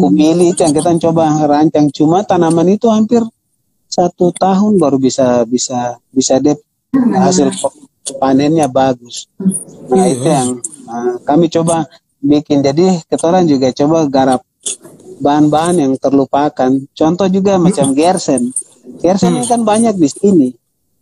[0.00, 1.92] kumili itu yang kita coba rancang.
[1.92, 3.20] Cuma tanaman itu hampir
[3.92, 6.56] satu tahun baru bisa bisa bisa deh
[6.96, 7.52] hasil
[8.20, 9.28] panennya bagus.
[9.88, 11.88] Nah itu yang uh, kami coba
[12.20, 12.60] bikin.
[12.60, 14.40] Jadi ketoran juga coba garap
[15.20, 16.70] bahan-bahan yang terlupakan.
[16.92, 18.52] Contoh juga macam gersen.
[19.00, 20.48] Gersen ini kan banyak di sini.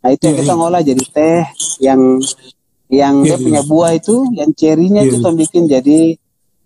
[0.02, 1.44] Nah itu yang kita ngolah jadi teh
[1.82, 2.18] yang
[2.92, 6.00] yang dia punya buah itu, yang cerinya itu kita bikin jadi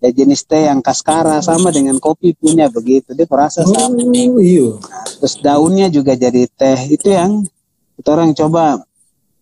[0.03, 3.97] ya jenis teh yang kaskara sama dengan kopi punya begitu dia perasa oh, sama.
[4.41, 4.77] Iya.
[4.77, 7.45] Nah, terus daunnya juga jadi teh itu yang
[7.97, 8.85] kita orang coba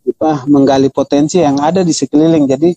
[0.05, 2.45] apa menggali potensi yang ada di sekeliling.
[2.45, 2.71] Jadi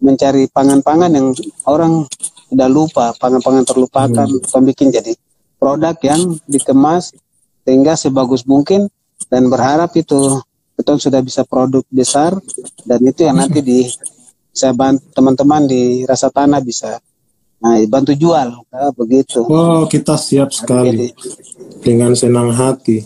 [0.00, 1.28] mencari pangan-pangan yang
[1.68, 2.08] orang
[2.50, 4.64] sudah lupa pangan-pangan terlupakan hmm.
[4.72, 5.14] bikin jadi
[5.60, 7.14] produk yang dikemas
[7.62, 8.88] sehingga sebagus mungkin
[9.28, 10.40] dan berharap itu
[10.74, 12.34] kita sudah bisa produk besar
[12.88, 13.84] dan itu yang nanti di
[14.50, 16.98] saya bantu teman-teman di rasa tanah bisa
[17.60, 19.44] nah bantu jual nah, begitu.
[19.44, 21.12] Oh kita siap sekali.
[21.84, 23.04] dengan senang hati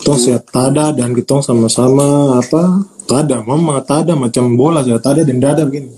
[0.00, 5.42] Tong siap tada dan kita sama-sama apa tada mama tada macam bola saja tada dan
[5.42, 5.90] dada begini.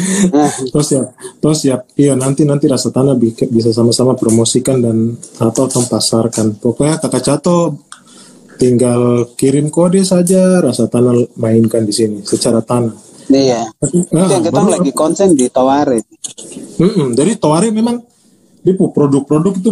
[0.72, 1.06] Terus siap
[1.40, 3.16] terus siap iya nanti nanti rasa tanah
[3.48, 6.60] bisa sama-sama promosikan dan atau atau pasarkan.
[6.60, 7.58] Pokoknya kakak cato
[8.60, 12.92] tinggal kirim kode saja rasa tanah mainkan di sini secara tanah.
[13.30, 13.62] Iya.
[14.10, 16.02] Nah, yang kita lagi konsen di Tawari.
[16.76, 18.02] Mm -mm, jadi Tawari memang
[18.60, 19.70] dia produk-produk itu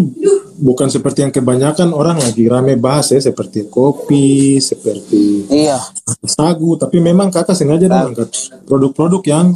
[0.59, 5.77] bukan seperti yang kebanyakan orang lagi rame bahas ya seperti kopi, seperti iya.
[6.25, 8.09] sagu, tapi memang kakak sengaja nah.
[8.09, 8.33] angkat
[8.65, 9.47] produk-produk yang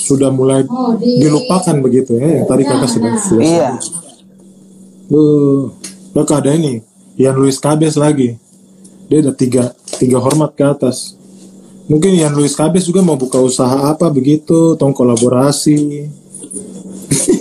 [0.00, 1.22] sudah mulai oh, di...
[1.22, 3.44] dilupakan begitu ya yang tadi kakak sudah sudah.
[3.44, 3.70] Iya.
[5.10, 5.70] Uh,
[6.16, 6.80] kakak ada ini,
[7.20, 8.40] yang Luis Cabes lagi,
[9.12, 11.20] dia ada tiga tiga hormat ke atas.
[11.90, 16.08] Mungkin yang Luis Cabes juga mau buka usaha apa begitu, tong kolaborasi.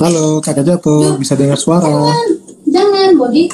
[0.00, 1.84] Halo, Kakak Jatuh, bisa dengar suara?
[1.84, 2.28] Jangan,
[2.72, 3.52] jangan, Bodi.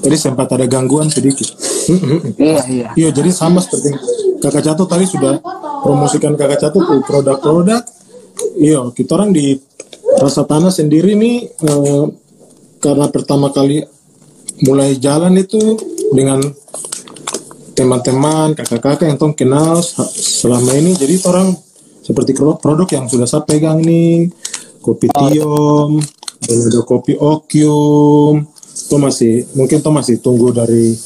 [0.00, 1.52] Tadi sempat ada gangguan sedikit.
[2.40, 2.88] Iya, iya.
[2.96, 3.92] Iya, jadi sama seperti
[4.40, 5.44] Kakak Jatuh tadi sudah
[5.84, 7.84] promosikan Kakak Jatuh ke produk-produk.
[8.56, 9.60] Iya, kita orang di
[10.16, 12.04] Rasa Tanah sendiri nih eh,
[12.80, 13.84] karena pertama kali
[14.64, 15.76] mulai jalan itu
[16.16, 16.40] dengan
[17.76, 19.84] teman-teman kakak-kakak yang tong kenal
[20.16, 20.96] selama ini.
[20.96, 21.52] Jadi orang
[22.00, 24.32] seperti produk yang sudah saya pegang nih
[24.80, 26.00] kopi tiom
[26.40, 28.48] dan ada kopi okium.
[28.76, 30.96] Itu masih mungkin tuh masih tunggu dari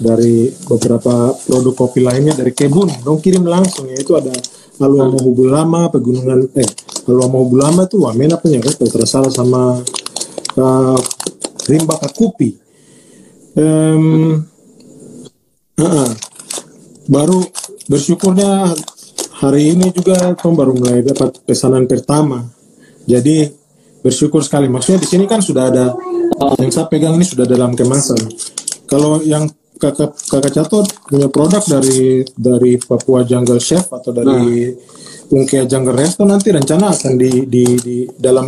[0.00, 2.88] dari beberapa produk kopi lainnya dari kebun.
[3.04, 4.32] Dong kirim langsung ya itu ada
[4.80, 6.66] Alu Hubul Lama pegunungan eh
[7.06, 9.78] Alu Hubul Lama itu Wamena punya kan tersalah sama
[10.56, 10.98] uh,
[11.68, 12.56] Rimba Kakupi.
[13.54, 14.42] Um,
[15.74, 16.06] Uh,
[17.10, 17.42] baru
[17.90, 18.70] bersyukurnya
[19.42, 22.46] hari ini juga Tom baru mulai dapat pesanan pertama.
[23.04, 23.50] Jadi
[24.00, 24.70] bersyukur sekali.
[24.70, 25.86] Maksudnya di sini kan sudah ada
[26.62, 28.22] yang saya pegang ini sudah dalam kemasan.
[28.86, 35.64] Kalau yang kakak kakak Cato punya produk dari dari Papua Jungle Chef atau dari nah.
[35.66, 38.46] Jungle Resto nanti rencana akan di, di di dalam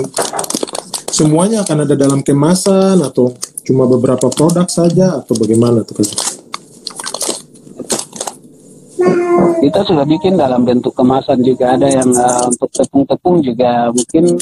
[1.11, 3.35] semuanya akan ada dalam kemasan atau
[3.67, 6.46] cuma beberapa produk saja atau bagaimana tuh kakak?
[9.61, 11.77] Kita sudah bikin dalam bentuk kemasan juga.
[11.77, 14.37] Ada yang uh, untuk tepung-tepung juga mungkin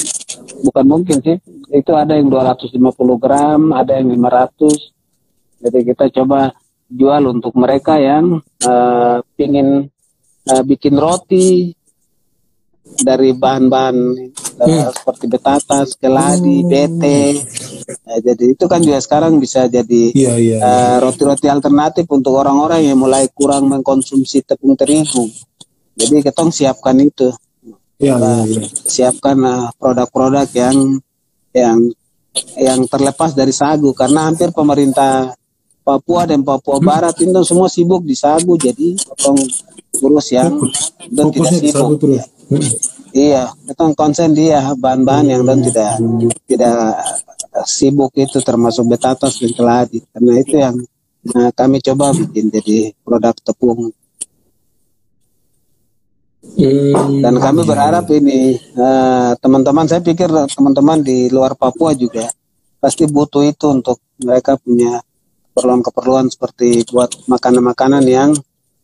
[0.65, 1.37] bukan mungkin sih.
[1.75, 2.79] Itu ada yang 250
[3.19, 4.95] gram ada yang 500
[5.65, 6.53] jadi kita coba
[6.93, 9.89] jual untuk mereka yang uh, pingin
[10.53, 11.73] uh, bikin roti
[12.85, 13.97] dari bahan-bahan
[14.61, 16.69] uh, seperti betatas, keladi, oh.
[16.69, 17.43] bete.
[18.05, 22.85] Nah, jadi itu kan juga sekarang bisa jadi yeah, yeah, uh, roti-roti alternatif untuk orang-orang
[22.87, 25.27] yang mulai kurang mengkonsumsi tepung terigu.
[25.97, 27.33] Jadi kita siapkan itu.
[27.99, 28.67] Yeah, yeah, yeah.
[28.69, 30.77] Siapkan uh, produk-produk yang
[31.55, 31.79] yang
[32.59, 35.31] yang terlepas dari sagu karena hampir pemerintah
[35.85, 36.87] Papua dan Papua hmm.
[36.87, 39.39] Barat itu semua sibuk di sagu jadi potong
[40.03, 40.59] urus yang
[41.15, 42.01] dan tidak sibuk.
[42.11, 42.25] Ya.
[43.15, 45.91] Iya, itu konsen dia bahan-bahan yang dan tidak
[46.51, 46.77] tidak
[47.63, 50.03] sibuk itu termasuk betatas dan keladi.
[50.11, 50.77] Karena itu yang
[51.31, 53.95] nah, kami coba bikin jadi produk tepung.
[56.45, 57.23] Hmm.
[57.25, 62.29] Dan kami berharap ini teman eh, teman-teman saya pikir teman-teman di luar Papua juga
[62.79, 65.01] pasti butuh itu untuk mereka punya
[65.55, 68.31] keperluan-keperluan seperti buat makanan-makanan yang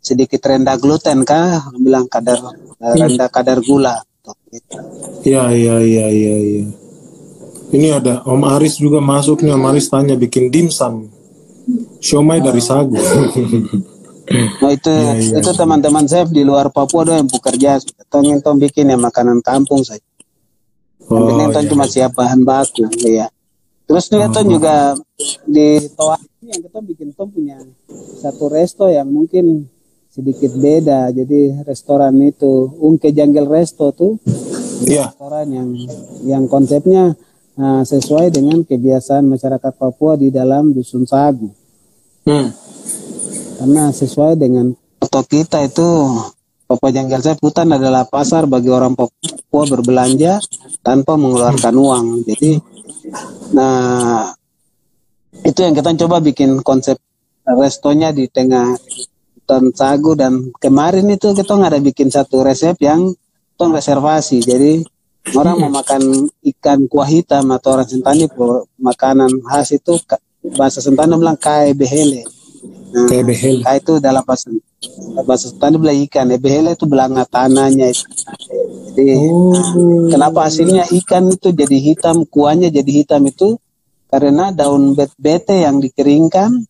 [0.01, 2.97] sedikit rendah gluten kah bilang kadar hmm.
[2.97, 4.01] rendah kadar gula
[5.25, 6.65] Iya iya iya iya iya.
[7.71, 11.07] Ini ada Om Aris juga masuk nih Om Aris tanya bikin dimsum.
[12.03, 12.99] Siomay dari sagu.
[14.31, 15.43] Nah itu ya, ya.
[15.43, 17.83] itu teman-teman saya di luar Papua doang yang bekerja.
[18.07, 19.99] Tong tong bikin ya makanan kampung saya.
[21.11, 21.67] Oh, yang ya.
[21.67, 23.27] cuma siap bahan baku ya.
[23.91, 24.47] Terus dia oh.
[24.47, 24.95] juga
[25.51, 26.15] di Toa
[26.47, 27.59] yang kita bikin tong punya
[28.23, 29.67] satu resto yang mungkin
[30.21, 31.09] sedikit beda.
[31.17, 34.21] Jadi restoran itu Ungke Jungle Resto tuh
[34.85, 35.09] yeah.
[35.09, 35.69] restoran yang
[36.23, 37.17] yang konsepnya
[37.57, 41.49] uh, sesuai dengan kebiasaan masyarakat Papua di dalam dusun sagu.
[42.29, 42.53] Hmm.
[43.57, 45.89] Karena sesuai dengan foto kita itu
[46.71, 50.39] Papua Janggal saya hutan adalah pasar bagi orang Papua berbelanja
[50.87, 52.07] tanpa mengeluarkan uang.
[52.25, 52.63] Jadi,
[53.57, 54.31] nah
[55.43, 57.01] itu yang kita coba bikin konsep
[57.43, 58.77] restonya di tengah
[59.51, 63.11] hutan sagu dan kemarin itu kita nggak ada bikin satu resep yang
[63.59, 64.39] tong reservasi.
[64.39, 64.87] Jadi
[65.35, 68.31] orang mau makan ikan kuah hitam atau orang sentani
[68.79, 69.99] makanan khas itu
[70.55, 72.23] bahasa Sentani bilang kai behele.
[72.95, 73.67] Nah, kai behele.
[73.67, 74.55] Kai itu dalam bahasa
[75.27, 77.91] bahasa Sentani bilang ikan, behele itu belanga tanahnya.
[78.95, 80.07] Jadi oh.
[80.15, 83.59] kenapa hasilnya ikan itu jadi hitam, kuahnya jadi hitam itu
[84.07, 86.70] karena daun bet bete yang dikeringkan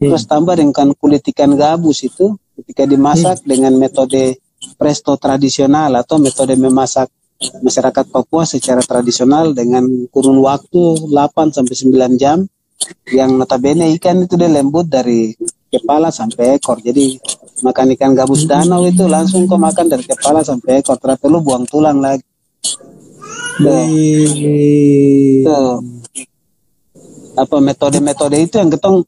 [0.00, 0.08] hmm.
[0.08, 3.46] terus tambah dengan kulit ikan gabus itu ketika dimasak hmm.
[3.46, 4.40] dengan metode
[4.80, 7.12] presto tradisional atau metode memasak
[7.64, 12.44] masyarakat Papua secara tradisional dengan kurun waktu 8 sampai 9 jam
[13.12, 15.32] yang notabene ikan itu dia lembut dari
[15.70, 16.82] kepala sampai ekor.
[16.82, 17.16] Jadi
[17.62, 20.98] makan ikan gabus danau itu langsung kau makan dari kepala sampai ekor.
[20.98, 22.24] Tidak perlu buang tulang lagi.
[23.60, 23.86] Tuh.
[25.46, 25.76] Tuh.
[27.38, 29.06] Apa metode-metode itu yang ketong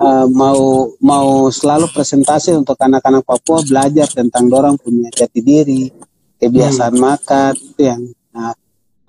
[0.00, 5.90] uh, mau mau selalu presentasi untuk anak-anak Papua belajar tentang dorang punya jati diri,
[6.38, 7.02] kebiasaan hmm.
[7.02, 8.02] makan itu yang
[8.34, 8.54] nah,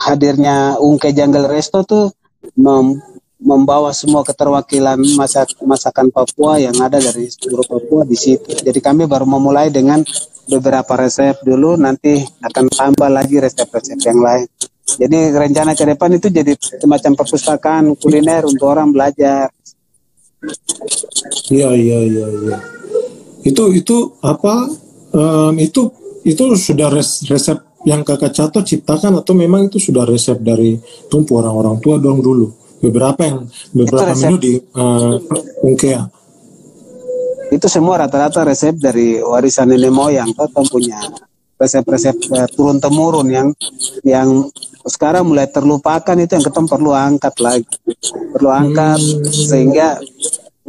[0.02, 2.14] hadirnya Ungke Jungle Resto tuh
[2.58, 3.02] mem
[3.36, 8.50] membawa semua keterwakilan masak masakan Papua yang ada dari seluruh Papua di situ.
[8.50, 10.02] Jadi kami baru memulai dengan
[10.50, 14.48] beberapa resep dulu, nanti akan tambah lagi resep-resep yang lain.
[14.86, 19.50] Jadi rencana ke depan itu jadi semacam perpustakaan kuliner untuk orang belajar.
[21.52, 22.58] Iya iya iya iya.
[23.46, 24.70] Itu itu apa?
[25.16, 25.94] Um, itu
[26.26, 30.76] itu sudah res, resep yang kakak Cato ciptakan atau memang itu sudah resep dari
[31.08, 32.50] tumpu orang-orang tua dong dulu
[32.82, 35.22] beberapa yang beberapa menu di uh,
[35.62, 36.04] Ungkea
[37.54, 40.98] itu semua rata-rata resep dari warisan nenek moyang atau punya
[41.56, 43.48] resep-resep uh, turun temurun yang
[44.02, 44.50] yang
[44.86, 47.78] sekarang mulai terlupakan itu yang kita perlu angkat lagi
[48.34, 49.26] perlu angkat hmm.
[49.34, 49.98] sehingga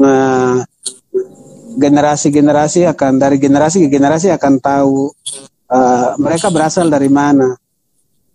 [0.00, 0.64] uh,
[1.76, 5.12] generasi-generasi akan dari generasi ke generasi akan tahu
[5.68, 7.52] uh, mereka berasal dari mana.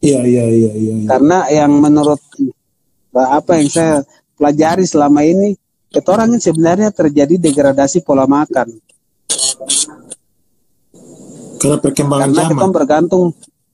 [0.01, 0.93] Iya, iya iya iya.
[1.01, 1.07] Ya.
[1.09, 2.21] Karena yang menurut
[3.13, 3.93] apa yang saya
[4.37, 5.57] pelajari selama ini,
[5.93, 8.77] ketorangnya sebenarnya terjadi degradasi pola makan.
[11.61, 12.53] Karena perkembangan Karena zaman.
[12.57, 13.23] kita bergantung,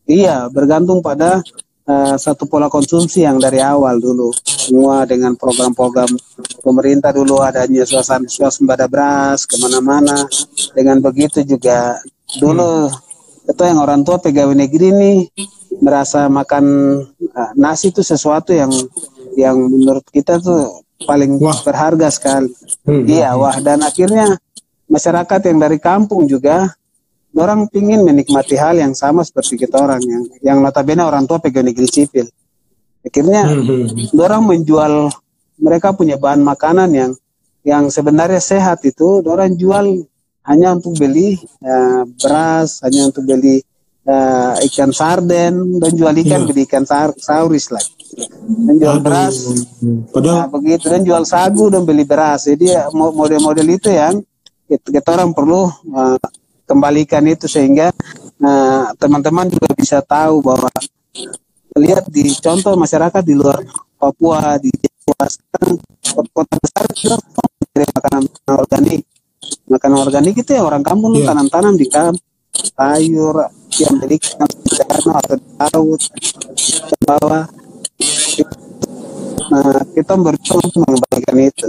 [0.03, 1.39] iya bergantung pada
[1.87, 6.11] uh, satu pola konsumsi yang dari awal dulu semua dengan program-program
[6.61, 10.27] pemerintah dulu adanya suasana suasembada beras ke mana-mana
[10.75, 11.97] dengan begitu juga
[12.37, 13.51] dulu hmm.
[13.55, 15.13] itu yang orang tua pegawai negeri ini
[15.79, 16.65] merasa makan
[17.33, 18.69] uh, nasi itu sesuatu yang
[19.39, 21.55] yang menurut kita tuh paling wah.
[21.63, 22.51] berharga sekali
[22.83, 23.05] hmm.
[23.07, 24.35] iya wah dan akhirnya
[24.89, 26.73] masyarakat yang dari kampung juga
[27.41, 31.69] orang pingin menikmati hal yang sama seperti kita orang yang yang notabene orang tua pegawai
[31.69, 32.27] negeri sipil.
[33.05, 34.17] Akhirnya hmm.
[34.17, 34.93] orang menjual
[35.57, 37.11] mereka punya bahan makanan yang
[37.67, 40.07] yang sebenarnya sehat itu orang jual
[40.47, 43.59] hanya untuk beli uh, beras, hanya untuk beli
[44.07, 46.47] uh, ikan sarden dan jual ikan yeah.
[46.47, 47.91] beli ikan sa sauris lagi.
[48.47, 49.03] Dan jual Aduh.
[49.03, 49.35] beras,
[50.15, 50.37] Padahal...
[50.39, 52.47] nah, begitu dan jual sagu dan beli beras.
[52.47, 54.23] Jadi model-model itu yang
[54.71, 56.15] kita, kita orang perlu uh,
[56.67, 57.89] kembalikan itu sehingga
[58.43, 60.69] eh, teman-teman uh, juga bisa tahu bahwa
[61.79, 63.63] lihat di contoh masyarakat di luar
[63.97, 65.79] Papua di Jawa sekarang
[66.33, 67.15] kota besar juga
[67.77, 69.01] makanan organik
[69.69, 71.29] makanan organik itu ya orang kampung yeah.
[71.29, 72.17] tanam-tanam di kamp
[72.73, 73.35] sayur
[73.77, 76.01] yang dari atau laut
[76.89, 77.45] ke bawah
[79.47, 81.67] nah kita berusaha untuk mengembalikan itu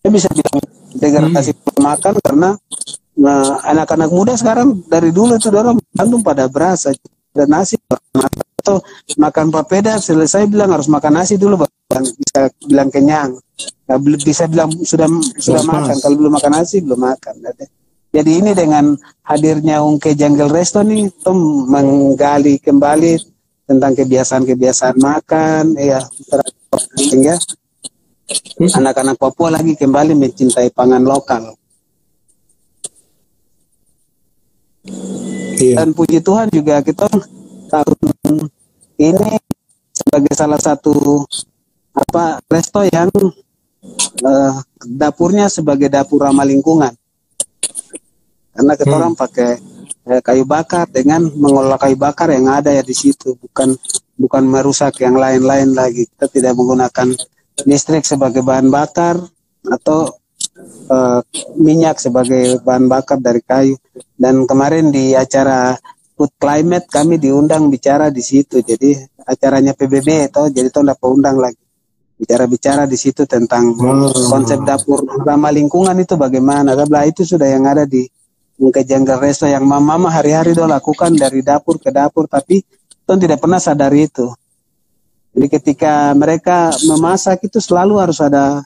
[0.00, 0.58] saya bisa bilang
[0.96, 1.82] degradasi hmm.
[1.82, 2.50] makan karena
[3.20, 6.88] Nah, anak-anak muda sekarang dari dulu itu dorong gantung pada beras
[7.36, 7.76] dan nasi
[8.64, 8.80] atau
[9.20, 13.36] makan papeda selesai bilang harus makan nasi dulu baru bisa bilang kenyang.
[13.84, 15.04] Nah, bisa bilang sudah
[15.36, 17.34] sudah makan kalau belum makan nasi belum makan.
[18.10, 18.96] Jadi ini dengan
[19.28, 21.32] hadirnya Ungke Jungle Resto nih itu
[21.68, 23.20] menggali kembali
[23.68, 26.00] tentang kebiasaan-kebiasaan makan ya.
[26.96, 27.36] Sehingga
[28.80, 31.59] anak-anak Papua lagi kembali mencintai pangan lokal
[35.60, 35.84] Iya.
[35.84, 37.04] Dan puji Tuhan juga kita
[37.68, 37.96] tahun
[38.96, 39.36] ini
[39.92, 41.24] sebagai salah satu
[41.92, 43.12] apa resto yang
[44.24, 44.54] uh,
[44.84, 46.92] dapurnya sebagai dapur ramah lingkungan.
[48.50, 48.98] Karena kita hmm.
[49.00, 49.50] orang pakai
[50.10, 53.72] eh, kayu bakar dengan mengolah kayu bakar yang ada ya di situ, bukan
[54.20, 56.08] bukan merusak yang lain-lain lagi.
[56.08, 57.08] Kita tidak menggunakan
[57.64, 59.16] listrik sebagai bahan bakar
[59.64, 60.19] atau
[60.90, 61.20] uh,
[61.56, 63.76] minyak sebagai bahan bakar dari kayu.
[64.16, 65.76] Dan kemarin di acara
[66.16, 68.60] Food Climate kami diundang bicara di situ.
[68.60, 71.60] Jadi acaranya PBB itu jadi tuh dapat undang lagi.
[72.20, 73.72] Bicara-bicara di situ tentang
[74.28, 76.76] konsep dapur ramah lingkungan itu bagaimana.
[76.76, 78.04] Sebelah itu sudah yang ada di
[78.60, 82.60] mungkin janggal resto yang mama hari-hari do lakukan dari dapur ke dapur tapi
[83.08, 84.28] tuh tidak pernah sadar itu.
[85.32, 88.60] Jadi ketika mereka memasak itu selalu harus ada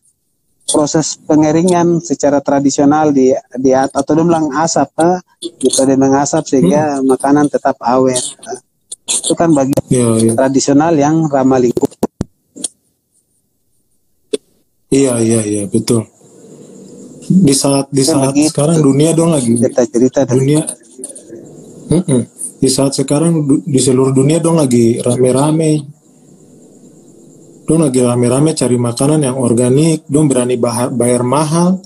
[0.64, 5.20] proses pengeringan secara tradisional di di atau bilang asap ah,
[5.60, 7.08] metode mengasap sehingga hmm.
[7.08, 8.58] makanan tetap awet ah.
[9.04, 10.32] itu kan bagi ya, ya.
[10.32, 12.00] tradisional yang ramah lingkungan
[14.88, 16.08] iya iya iya betul
[17.24, 18.52] di saat di saat begitu.
[18.52, 20.64] sekarang dunia dong lagi cerita cerita dunia
[21.92, 22.22] mm -mm.
[22.60, 25.93] di saat sekarang di seluruh dunia dong lagi rame-rame
[27.64, 30.60] dong lagi rame-rame cari makanan yang organik dong berani
[30.92, 31.80] bayar mahal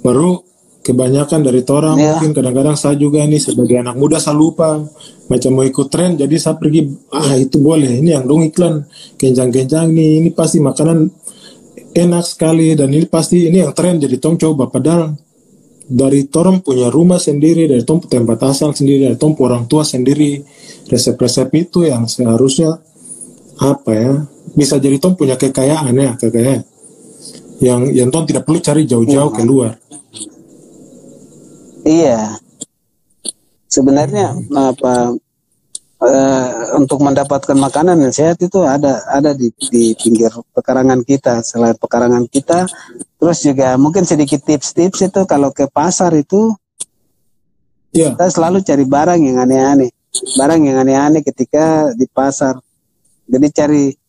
[0.00, 0.40] baru
[0.82, 2.18] kebanyakan dari orang ya.
[2.18, 4.82] mungkin kadang-kadang saya juga nih sebagai anak muda saya lupa
[5.30, 8.82] macam mau ikut tren jadi saya pergi ah itu boleh ini yang dong iklan
[9.14, 11.06] kencang-kencang nih ini pasti makanan
[11.94, 15.14] enak sekali dan ini pasti ini yang tren jadi tong coba padahal
[15.86, 20.40] dari torong punya rumah sendiri dari tong tempat asal sendiri dari tong orang tua sendiri
[20.90, 22.80] resep-resep itu yang seharusnya
[23.60, 24.14] apa ya
[24.52, 26.62] bisa jadi Tom punya kekayaan ya kekayaan
[27.62, 29.36] yang yang Tom tidak perlu cari jauh-jauh iya.
[29.36, 29.72] keluar
[31.86, 32.20] iya
[33.72, 34.52] sebenarnya hmm.
[34.52, 34.94] apa
[36.02, 41.78] uh, untuk mendapatkan makanan yang sehat itu ada ada di, di pinggir pekarangan kita selain
[41.78, 42.68] pekarangan kita
[43.16, 46.52] terus juga mungkin sedikit tips-tips itu kalau ke pasar itu
[47.94, 48.12] yeah.
[48.12, 49.90] kita selalu cari barang yang aneh-aneh
[50.36, 52.58] barang yang aneh-aneh ketika di pasar
[53.24, 54.01] jadi cari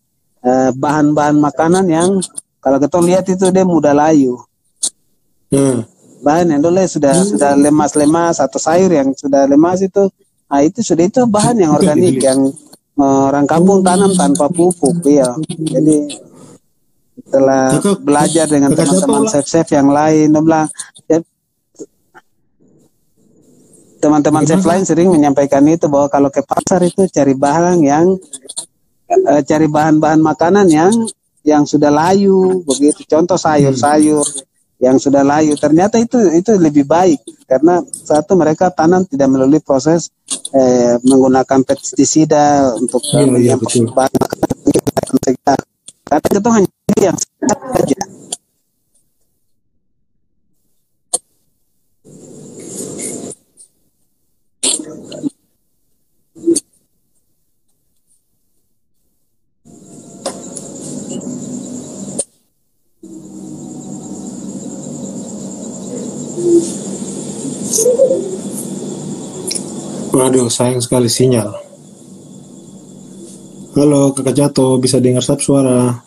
[0.76, 2.20] bahan-bahan makanan yang
[2.60, 4.39] kalau kita lihat itu dia mudah layu.
[5.52, 5.88] Hmm.
[6.24, 7.36] Bahan yang dulu sudah hmm.
[7.36, 10.08] sudah lemas-lemas atau sayur yang sudah lemas itu,
[10.48, 12.39] nah itu sudah itu bahan yang organik yang
[12.96, 15.36] uh, orang kampung tanam tanpa pupuk, ya.
[15.48, 16.16] Jadi
[17.28, 20.72] setelah belajar dengan teman-teman chef-chef yang lain, bilang
[24.04, 28.20] teman-teman chef lain sering menyampaikan itu bahwa kalau ke pasar itu cari barang yang
[29.22, 30.93] uh, cari bahan-bahan makanan yang
[31.43, 33.03] yang sudah layu begitu.
[33.05, 34.24] Contoh sayur-sayur
[34.80, 35.55] yang sudah layu.
[35.55, 40.11] Ternyata itu itu lebih baik karena satu mereka tanam tidak melalui proses
[40.55, 43.91] eh, menggunakan pestisida untuk iya, yang betul.
[46.34, 48.03] itu hanya yang saja
[70.14, 71.56] Waduh, sayang sekali sinyal.
[73.74, 76.04] Halo, kakak jatuh, bisa dengar sab suara?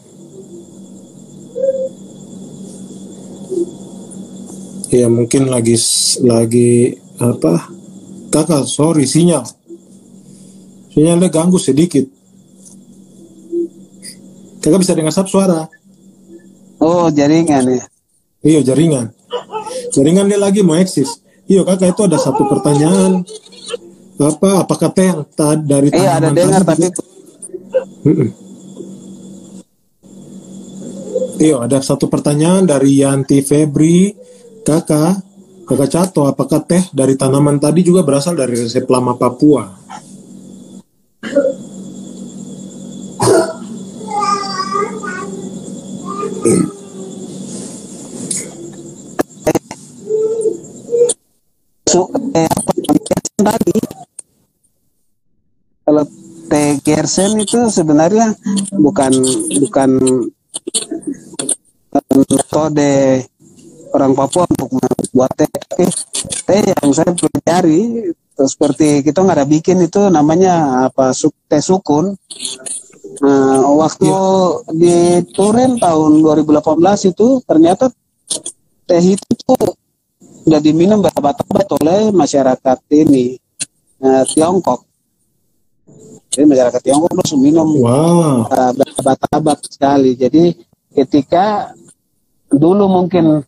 [4.92, 5.74] Ya mungkin lagi
[6.22, 7.72] lagi apa?
[8.28, 9.42] Kakak, sorry sinyal.
[10.92, 12.04] Sinyalnya ganggu sedikit.
[14.60, 15.64] Kakak bisa dengar sab suara?
[16.76, 17.84] Oh, jaringan ya.
[18.44, 19.16] Iya, jaringan.
[19.96, 21.24] Jaringan dia lagi mau eksis.
[21.48, 23.24] Iya, kakak itu ada satu pertanyaan
[24.16, 25.28] apa apakah teh yang
[25.60, 26.88] dari tanaman iya ada dengar tapi
[31.36, 34.08] Iya, ada satu pertanyaan dari Yanti Febri,
[34.64, 35.20] kakak,
[35.68, 39.68] kakak Cato, apakah teh dari tanaman tadi juga berasal dari resep lama Papua?
[51.84, 52.48] So, eh,
[53.36, 53.76] tadi
[55.86, 56.04] kalau
[56.50, 58.30] teh gersen itu sebenarnya
[58.70, 59.10] bukan
[59.58, 59.90] bukan
[62.14, 63.26] metode
[63.90, 65.48] orang Papua untuk membuat teh.
[66.46, 71.10] Teh yang saya pelajari seperti kita nggak ada bikin itu namanya apa
[71.50, 72.14] teh sukun.
[73.16, 74.20] Nah, waktu ya.
[74.76, 74.96] di
[75.32, 77.88] Turin tahun 2018 itu ternyata
[78.86, 79.74] teh itu tuh
[80.46, 83.40] udah diminum berabad-abad oleh masyarakat ini
[84.04, 84.86] uh, Tiongkok.
[86.36, 88.44] Jadi masyarakat Tiongkok terus minum wow.
[88.44, 90.12] uh, sekali.
[90.20, 90.52] Jadi
[90.92, 91.72] ketika
[92.52, 93.40] dulu mungkin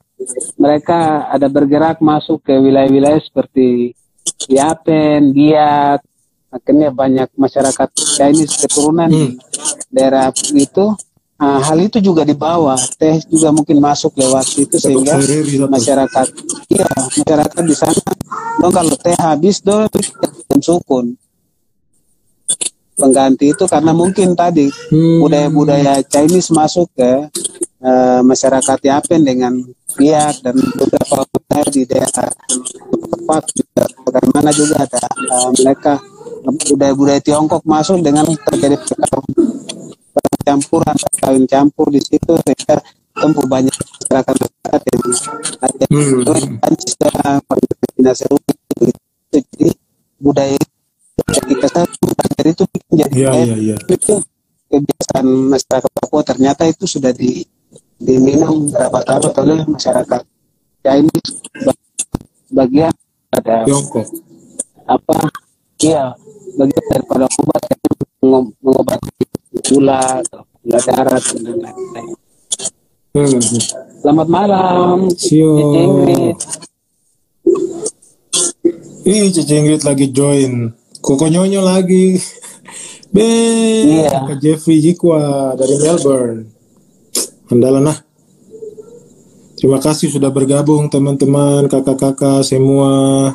[0.56, 3.92] mereka ada bergerak masuk ke wilayah-wilayah seperti
[4.48, 6.00] Yapen, Biak,
[6.48, 9.36] akhirnya banyak masyarakat Chinese keturunan hmm.
[9.92, 10.96] daerah itu.
[11.38, 15.22] Nah, hal itu juga dibawa, teh juga mungkin masuk lewat situ sehingga
[15.70, 16.26] masyarakat,
[16.66, 18.10] iya masyarakat di sana,
[18.58, 19.86] dong kalau teh habis dong
[20.58, 21.14] sukun
[22.98, 25.22] pengganti itu karena mungkin tadi hmm.
[25.22, 27.30] budaya-budaya Chinese masuk ke
[27.86, 29.54] uh, masyarakat Yapen dengan
[29.94, 32.30] biak dan beberapa budaya di daerah
[32.90, 36.02] tempat juga bagaimana juga ada uh, mereka
[36.74, 38.76] budaya-budaya Tiongkok masuk dengan terjadi
[40.42, 42.80] campuran kawin campur di situ sehingga
[43.12, 45.02] tempuh banyak masyarakat masyarakat yang
[45.60, 46.24] ada hmm.
[49.28, 49.68] jadi
[50.18, 50.56] budaya
[52.88, 53.76] menjadi ya, ya, ya.
[53.88, 54.14] itu
[54.68, 57.44] kebiasaan masyarakat Papua ternyata itu sudah di
[57.98, 60.22] diminum berapa tahun oleh masyarakat
[60.86, 61.18] ya ini
[62.52, 62.94] bagian
[63.34, 64.06] ada Tiongkok
[64.88, 65.16] apa
[65.82, 66.16] iya
[66.56, 69.24] bagian daripada obat yang mengobati
[69.68, 70.00] gula
[70.64, 72.16] gula darat dan lain-lain
[73.16, 73.40] hmm.
[74.00, 76.38] selamat malam Ingrid
[79.08, 80.68] Ih, Cici Ingrid lagi join.
[81.00, 82.20] Koko Nyonyo lagi.
[83.08, 83.24] Be,
[84.04, 84.36] iya.
[84.36, 86.40] Jeffrey Jikwa dari Melbourne.
[87.48, 87.98] Andalan nah.
[89.58, 93.34] Terima kasih sudah bergabung teman-teman, kakak-kakak semua.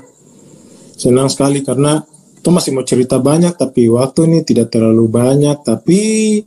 [0.96, 2.06] Senang sekali karena
[2.44, 6.44] itu masih mau cerita banyak tapi waktu ini tidak terlalu banyak tapi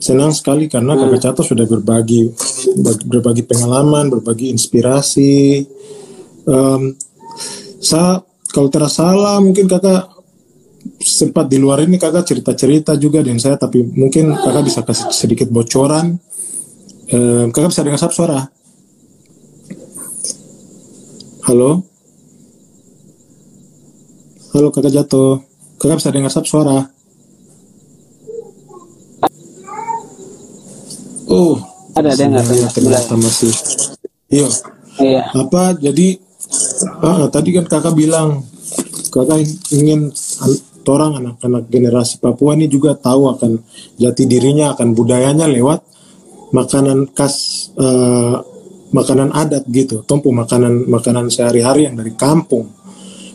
[0.00, 1.00] senang sekali karena hmm.
[1.04, 2.32] kakak Cato sudah berbagi
[3.06, 5.68] berbagi pengalaman, berbagi inspirasi.
[6.48, 6.96] Um,
[7.78, 10.17] saya kalau salah mungkin kakak
[10.96, 15.48] sempat di luar ini kakak cerita-cerita juga dengan saya tapi mungkin kakak bisa kasih sedikit
[15.52, 16.16] bocoran.
[17.08, 18.40] Eh, kakak bisa dengar suara?
[21.48, 21.84] Halo?
[24.52, 25.44] Halo kakak jatuh.
[25.76, 26.88] Kakak bisa dengar suara?
[31.28, 31.56] Oh.
[31.98, 33.50] Ada dengar ternyata masih
[34.30, 34.46] iya.
[35.02, 35.22] iya.
[35.34, 36.14] Apa jadi
[37.02, 38.46] ah, tadi kan kakak bilang
[39.10, 39.42] kakak
[39.74, 40.14] ingin
[40.88, 43.60] orang anak-anak generasi Papua ini juga tahu akan
[44.00, 45.80] jati dirinya akan budayanya lewat
[46.52, 48.40] makanan khas uh,
[48.92, 50.04] makanan adat gitu.
[50.04, 52.72] Tumpu makanan makanan sehari-hari yang dari kampung.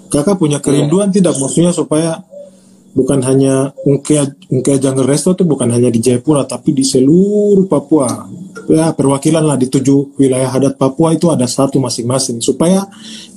[0.10, 1.16] Kakak punya kerinduan yeah.
[1.22, 2.22] tidak maksudnya supaya
[2.94, 8.30] bukan hanya Ungkea Ungkea Jungle Resto itu bukan hanya di Jayapura tapi di seluruh Papua.
[8.70, 12.40] Ya perwakilan lah di tujuh wilayah adat Papua itu ada satu masing-masing.
[12.40, 12.86] Supaya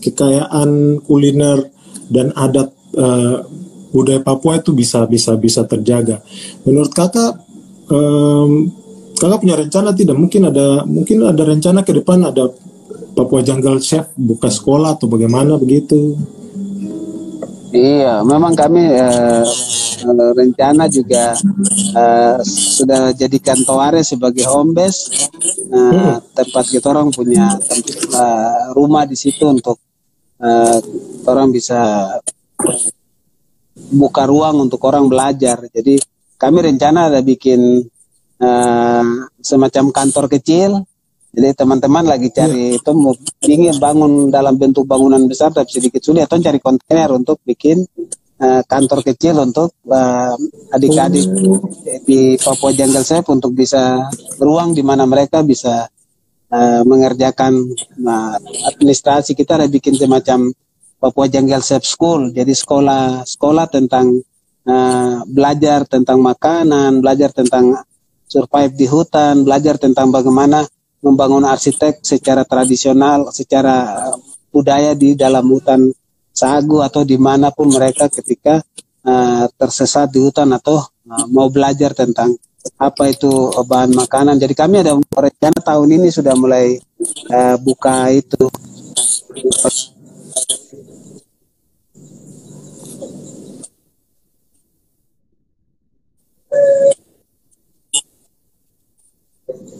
[0.04, 1.64] kekayaan kuliner
[2.12, 3.40] dan adat uh,
[3.96, 6.20] budaya Papua itu bisa bisa bisa terjaga.
[6.68, 7.40] Menurut kakak,
[7.88, 8.68] um,
[9.16, 10.16] kakak punya rencana tidak?
[10.20, 12.52] Mungkin ada mungkin ada rencana ke depan ada
[13.16, 16.20] Papua Jungle Chef buka sekolah atau bagaimana begitu?
[17.76, 19.44] Iya, memang kami uh,
[20.32, 21.34] rencana juga
[21.96, 25.28] uh, sudah jadikan Toare sebagai home base,
[25.72, 26.14] uh, hmm.
[26.32, 29.76] tempat kita orang punya tempat, uh, rumah di situ untuk
[30.40, 30.78] uh,
[31.26, 32.06] orang bisa
[33.90, 35.62] buka ruang untuk orang belajar.
[35.70, 35.98] Jadi
[36.36, 37.82] kami rencana ada bikin
[38.40, 39.04] uh,
[39.40, 40.82] semacam kantor kecil.
[41.36, 42.78] Jadi teman-teman lagi cari yeah.
[42.80, 43.12] itu mau
[43.44, 47.84] ingin bangun dalam bentuk bangunan besar tapi sedikit sulit atau cari kontainer untuk bikin
[48.40, 51.26] uh, kantor kecil untuk adik adik-adik
[52.08, 54.00] di Papua Jungle Safe untuk bisa
[54.40, 55.84] ruang di mana mereka bisa
[56.48, 57.52] uh, mengerjakan
[58.00, 58.36] uh,
[58.72, 60.56] administrasi kita ada bikin semacam
[61.06, 62.34] Papua Jungle Safe School.
[62.34, 64.18] Jadi sekolah sekolah tentang
[64.66, 67.78] uh, belajar tentang makanan, belajar tentang
[68.26, 70.66] survive di hutan, belajar tentang bagaimana
[70.98, 74.10] membangun arsitek secara tradisional, secara
[74.50, 75.86] budaya di dalam hutan
[76.34, 78.58] sagu atau di mana pun mereka ketika
[79.06, 82.34] uh, tersesat di hutan atau uh, mau belajar tentang
[82.82, 83.30] apa itu
[83.62, 84.42] bahan makanan.
[84.42, 86.74] Jadi kami ada rencana tahun ini sudah mulai
[87.30, 88.50] uh, buka itu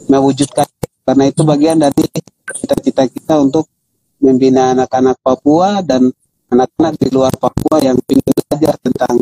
[0.07, 0.67] mewujudkan
[1.07, 2.03] karena itu bagian dari
[2.55, 3.67] cita-cita kita untuk
[4.19, 6.11] membina anak-anak Papua dan
[6.51, 9.15] anak-anak di luar Papua yang ingin belajar tentang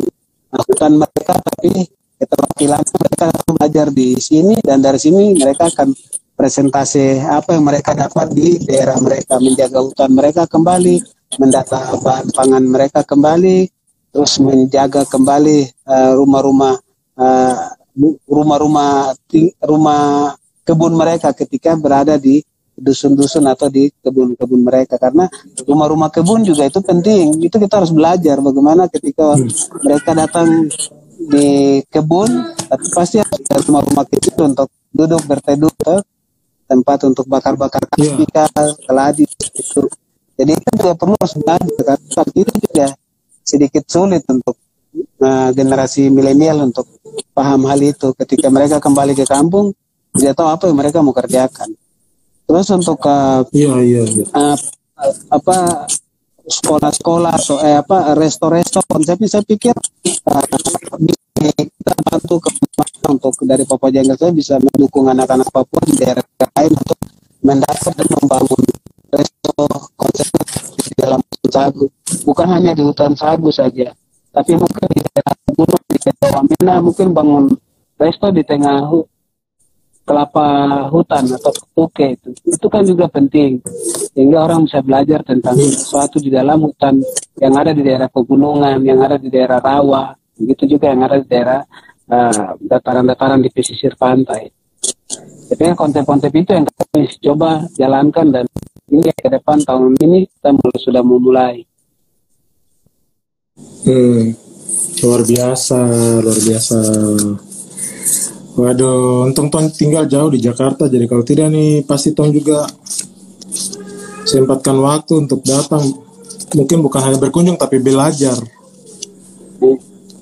[0.56, 1.84] hutan mereka tapi
[2.16, 5.92] keterampilan mereka akan belajar di sini dan dari sini mereka akan
[6.36, 10.96] presentasi apa yang mereka dapat di daerah mereka menjaga hutan mereka kembali
[11.36, 13.68] mendata bahan pangan mereka kembali
[14.14, 16.85] terus menjaga kembali eh, rumah-rumah uh,
[18.28, 19.16] rumah-rumah
[19.64, 20.36] rumah
[20.66, 22.44] kebun mereka ketika berada di
[22.76, 25.00] dusun-dusun atau di kebun-kebun mereka.
[25.00, 25.24] Karena
[25.64, 27.40] rumah-rumah kebun juga itu penting.
[27.40, 29.32] Itu kita harus belajar bagaimana ketika
[29.80, 30.68] mereka datang
[31.16, 32.28] di kebun
[32.68, 35.72] tapi pasti ada rumah-rumah kecil untuk duduk berteduh
[36.66, 38.74] tempat untuk bakar-bakar ketika yeah.
[38.84, 39.82] keladi itu.
[40.36, 42.86] Jadi kita juga perlu harus belajar karena itu juga
[43.46, 44.58] sedikit sulit untuk
[45.20, 46.86] uh, generasi milenial untuk
[47.32, 48.12] paham hal itu.
[48.16, 49.72] Ketika mereka kembali ke kampung
[50.16, 51.76] dia tahu apa yang mereka mau kerjakan.
[52.46, 54.26] Terus untuk uh, iya, iya, iya.
[54.32, 54.56] Uh,
[55.28, 55.84] apa
[56.46, 60.44] sekolah-sekolah atau eh, apa resto-resto konsepnya saya pikir uh,
[61.36, 62.50] kita bantu ke
[63.10, 66.98] untuk dari Papua Jengkel saya bisa mendukung anak-anak Papua di daerah lain untuk
[67.42, 68.62] mendasar dan membangun
[69.10, 69.52] resto
[69.98, 70.30] konsep
[70.86, 71.86] di dalam hutan sagu.
[72.22, 73.90] Bukan hanya di hutan sagu saja
[74.36, 77.44] tapi mungkin di daerah gunung di daerah Wamena mungkin bangun
[77.96, 78.84] resto di tengah
[80.06, 80.48] kelapa
[80.92, 82.30] hutan atau tuke itu.
[82.44, 83.64] Itu kan juga penting
[84.12, 87.00] sehingga orang bisa belajar tentang sesuatu di dalam hutan
[87.40, 91.26] yang ada di daerah pegunungan yang ada di daerah rawa begitu juga yang ada di
[91.26, 91.64] daerah
[92.12, 94.52] uh, dataran-dataran di pesisir pantai.
[95.48, 98.44] Jadi konsep-konsep itu yang kami coba jalankan dan
[98.92, 101.64] ini ke depan tahun ini kita sudah memulai
[103.56, 104.22] hmm,
[105.00, 105.78] luar biasa
[106.20, 106.78] luar biasa
[108.56, 112.64] Waduh, untung Tong tinggal jauh di Jakarta, jadi kalau tidak nih pasti Tong juga
[114.24, 115.84] sempatkan waktu untuk datang.
[116.56, 118.32] Mungkin bukan hanya berkunjung tapi belajar.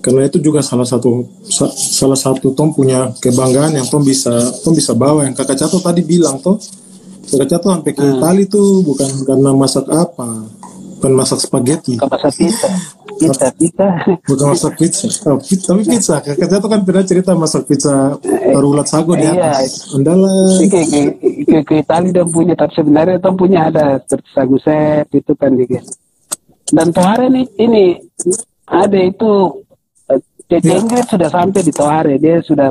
[0.03, 4.35] Karena itu juga salah satu sa, salah satu Tom punya kebanggaan yang Tom bisa
[4.67, 6.59] Tom bisa bawa yang Kakak Cato tadi bilang toh.
[7.31, 8.19] Kakak Cato sampai ke hmm.
[8.19, 10.43] Itali tuh bukan karena masak apa,
[10.99, 11.97] bukan masak spaghetti.
[12.03, 12.69] Masak pizza
[13.21, 13.89] pizza pizza?
[14.27, 15.07] Bukan masak pizza.
[15.31, 16.17] Oh, pizza tapi pizza.
[16.21, 18.17] Kakak tuh kan pernah cerita masak pizza
[18.55, 19.33] ulat sagu di iya.
[19.35, 19.91] atas.
[19.93, 19.97] Iya.
[20.01, 21.01] andala ke, ke,
[21.45, 24.01] ke, ke Itali dan punya tapi sebenarnya tuh punya ada
[24.33, 25.85] sagu set itu kan juga
[26.73, 27.85] dan Tohare ini ini
[28.65, 29.63] ada itu
[30.45, 30.77] Cece ya.
[30.77, 32.21] Ingrid sudah sampai di Tohare.
[32.21, 32.69] Dia sudah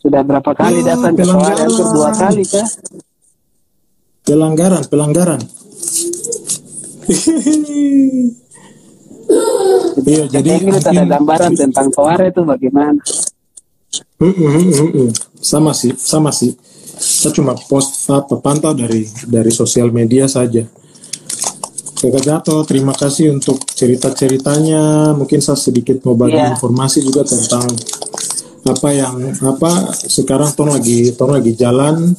[0.00, 1.60] sudah berapa kali ya, datang ke Tohare?
[1.68, 2.68] Hampir dua kali kah?
[4.24, 5.36] Pelanggaran pelanggaran
[10.04, 13.00] Iya, jadi kita ada gambaran tentang Toare itu bagaimana?
[14.20, 15.08] Mm, mm.
[15.38, 16.52] Sama sih, sama sih.
[16.94, 20.62] Saya cuma post apa pantau dari dari sosial media saja.
[21.94, 25.16] Kakak Jato, terima kasih untuk cerita-ceritanya.
[25.16, 26.52] Mungkin saya sedikit mau bagi yeah.
[26.52, 27.64] informasi juga tentang
[28.64, 32.16] apa yang apa sekarang tong lagi tong lagi jalan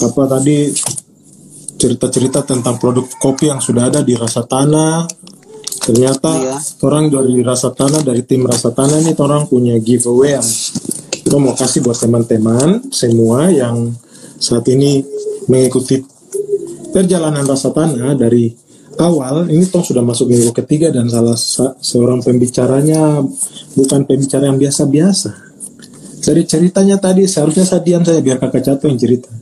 [0.00, 0.72] apa tadi
[1.76, 5.04] cerita-cerita tentang produk kopi yang sudah ada di rasa tanah
[5.78, 6.56] ternyata iya.
[6.82, 10.48] orang dari rasa tanah dari tim rasa tanah ini orang punya giveaway yang
[11.10, 13.94] kita mau kasih buat teman-teman semua yang
[14.40, 15.04] saat ini
[15.46, 16.02] mengikuti
[16.90, 18.50] perjalanan rasa tanah dari
[18.98, 19.48] awal.
[19.48, 21.38] Ini toh sudah masuk minggu ketiga dan salah
[21.80, 23.24] seorang pembicaranya
[23.78, 25.30] bukan pembicara yang biasa-biasa.
[26.20, 29.32] Dari ceritanya tadi seharusnya saya diam saya biar kakak Cato yang cerita.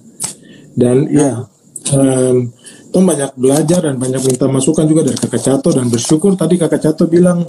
[0.78, 1.42] Dan ya
[1.90, 2.54] um,
[2.88, 6.80] Tom banyak belajar dan banyak minta masukan juga dari kakak Cato dan bersyukur tadi kakak
[6.80, 7.44] Cato bilang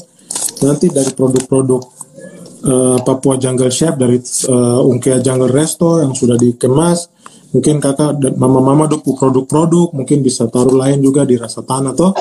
[0.63, 1.81] nanti dari produk-produk
[2.67, 4.19] uh, Papua Jungle Chef dari
[4.51, 7.07] uh, Ungkea Jungle Resto yang sudah dikemas
[7.55, 12.11] mungkin kakak dan mama-mama duku produk-produk mungkin bisa taruh lain juga di rasa tanah toh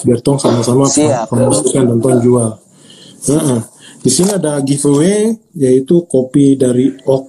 [0.00, 0.88] biar tong sama-sama
[1.28, 2.56] promosikan dan tong jual.
[3.28, 3.60] Nah,
[4.00, 5.28] di sini ada giveaway
[5.60, 7.24] yaitu kopi dari ok,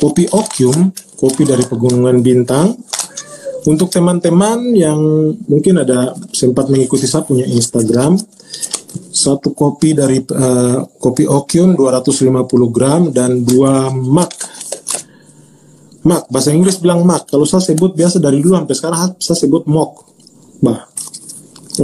[0.00, 0.88] kopi Okium,
[1.20, 2.72] kopi dari Pegunungan Bintang
[3.68, 4.96] untuk teman-teman yang
[5.44, 8.16] mungkin ada sempat mengikuti saya punya Instagram,
[9.12, 14.32] satu kopi dari uh, kopi Okyun 250 gram dan dua mak.
[16.00, 17.28] Mak, bahasa Inggris bilang mak.
[17.28, 20.08] Kalau saya sebut biasa dari dulu sampai sekarang saya sebut mok.
[20.64, 20.88] Bah,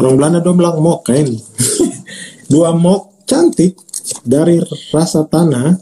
[0.00, 1.36] orang Belanda dong bilang mok kayak ini.
[2.52, 3.76] dua mok cantik
[4.24, 4.56] dari
[4.88, 5.76] rasa tanah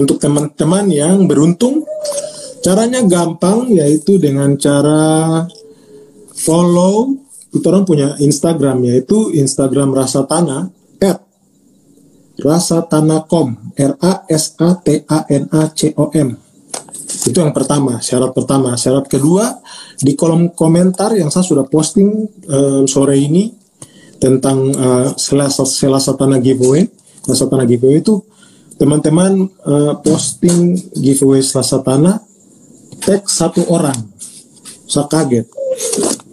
[0.00, 1.84] untuk teman-teman yang beruntung
[2.62, 5.42] Caranya gampang yaitu dengan cara
[6.38, 7.18] follow.
[7.52, 10.70] Kita orang punya Instagram yaitu Instagram Rasa Tanah
[11.02, 11.20] at
[12.40, 16.38] Rasa Tanah com R A S A T A N A C O M.
[17.28, 18.72] Itu yang pertama, syarat pertama.
[18.78, 19.60] Syarat kedua,
[20.00, 23.52] di kolom komentar yang saya sudah posting uh, sore ini
[24.16, 26.86] tentang uh, selasa selasa tanah giveaway,
[27.26, 28.22] selasa tanah giveaway itu
[28.80, 32.22] teman-teman uh, posting giveaway selasa tanah,
[33.02, 33.96] tag satu orang.
[34.86, 35.46] Saya kaget.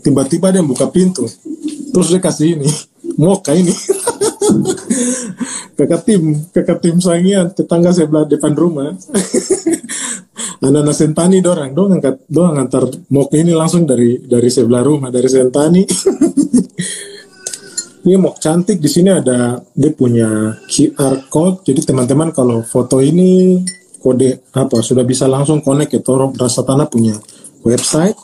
[0.06, 1.28] Tiba-tiba dia buka pintu,
[1.92, 2.70] terus dia kasih ini,
[3.22, 3.72] moka ini.
[5.78, 8.96] kakak tim, kakak tim sangian, tetangga sebelah depan rumah.
[10.60, 12.84] anak-anak Sentani dorang dong angkat dong antar
[13.16, 15.88] mok ini langsung dari dari sebelah rumah dari Sentani
[18.04, 23.64] ini mok cantik di sini ada dia punya QR code jadi teman-teman kalau foto ini
[24.00, 27.16] kode apa sudah bisa langsung connect ke Toro Rasa Tanah punya
[27.62, 28.16] website.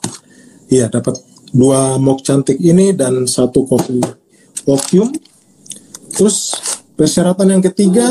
[0.71, 1.19] Iya dapat
[1.51, 4.01] dua mok cantik ini dan satu kopi
[4.65, 5.13] opium
[6.15, 6.55] terus
[6.97, 8.07] persyaratan yang ketiga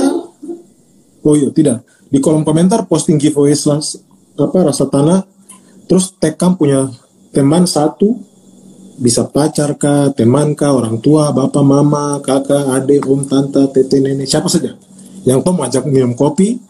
[1.25, 1.83] oh iya tidak.
[2.12, 3.57] Di kolom komentar posting giveaway
[4.39, 5.27] apa rasa tanah.
[5.85, 6.89] Terus tekam punya
[7.35, 8.15] teman satu.
[8.95, 14.23] Bisa pacar kah, teman kah, orang tua, bapak, mama, kakak, adik, om, tante, tete, nenek,
[14.23, 14.79] siapa saja.
[15.27, 16.62] Yang tom ajak minum kopi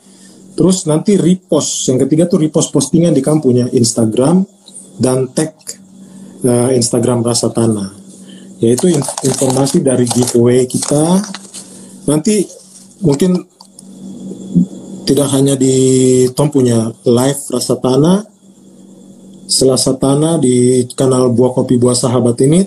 [0.55, 4.46] terus nanti repost yang ketiga tuh repost postingan di kamu punya Instagram
[4.98, 5.55] dan tag
[6.46, 7.90] uh, Instagram rasa tanah.
[8.62, 8.88] Yaitu
[9.26, 11.20] informasi dari giveaway kita.
[12.07, 12.46] Nanti
[13.02, 13.36] mungkin
[15.05, 15.74] tidak hanya di
[16.32, 18.24] Tom punya live rasa tanah
[19.44, 22.64] Selasa Tanah di kanal Buah Kopi Buah Sahabat ini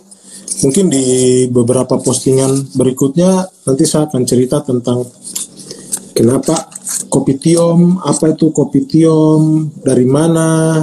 [0.62, 1.06] mungkin di
[1.50, 5.06] beberapa postingan berikutnya nanti saya akan cerita tentang
[6.18, 6.74] kenapa?
[7.14, 9.70] Kopi tiom apa itu kopi tiom?
[9.86, 10.82] Dari mana?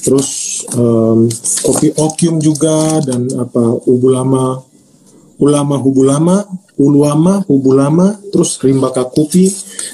[0.00, 1.28] Terus um,
[1.68, 4.64] kopi okium juga dan apa ubulama
[5.40, 6.36] ulama hubulama
[6.80, 9.48] uluama hubulama terus rimba kakupi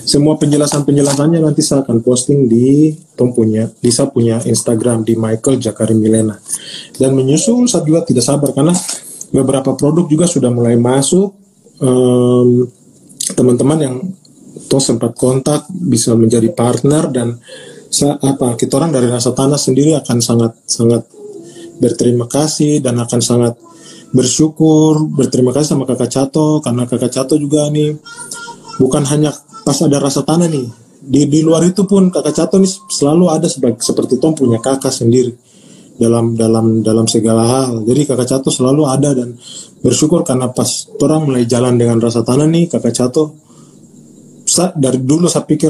[0.07, 5.59] semua penjelasan-penjelasannya nanti saya akan posting di Tom punya, di saya punya Instagram di Michael
[5.59, 6.39] Jakari Milena.
[6.95, 8.71] Dan menyusul saya juga tidak sabar karena
[9.35, 11.35] beberapa produk juga sudah mulai masuk.
[11.77, 12.71] teman
[13.37, 13.97] teman-teman yang
[14.67, 17.39] toh sempat kontak bisa menjadi partner dan
[18.03, 21.07] apa kita orang dari rasa tanah sendiri akan sangat sangat
[21.81, 23.55] berterima kasih dan akan sangat
[24.12, 27.97] bersyukur berterima kasih sama kakak Cato karena kakak Cato juga nih
[28.77, 29.33] bukan hanya
[29.64, 30.67] pas ada rasa tanah nih
[31.07, 34.91] di di luar itu pun kakak Cato nih selalu ada sebagai seperti Tom punya kakak
[34.91, 35.33] sendiri
[35.97, 37.87] dalam dalam dalam segala hal.
[37.89, 39.33] Jadi kakak Cato selalu ada dan
[39.81, 40.69] bersyukur karena pas
[41.01, 43.46] orang mulai jalan dengan rasa tanah nih kakak Cato
[44.57, 45.69] sa, dari dulu saya pikir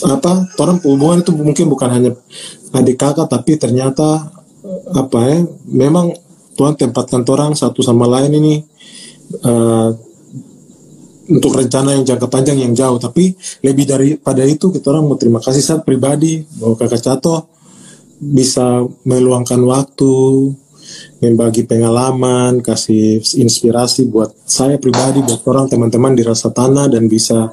[0.00, 2.10] apa orang hubungan itu mungkin bukan hanya
[2.74, 4.32] adik kakak tapi ternyata
[4.90, 5.38] apa ya
[5.70, 6.10] memang
[6.58, 8.54] Tuhan tempatkan orang satu sama lain ini
[9.46, 9.90] uh,
[11.30, 12.98] untuk rencana yang jangka panjang yang jauh.
[12.98, 13.32] Tapi
[13.62, 17.48] lebih daripada itu kita orang mau terima kasih saat pribadi bahwa kakak Cato
[18.20, 20.12] bisa meluangkan waktu
[21.20, 27.52] membagi pengalaman kasih inspirasi buat saya pribadi buat orang teman-teman di rasa tanah dan bisa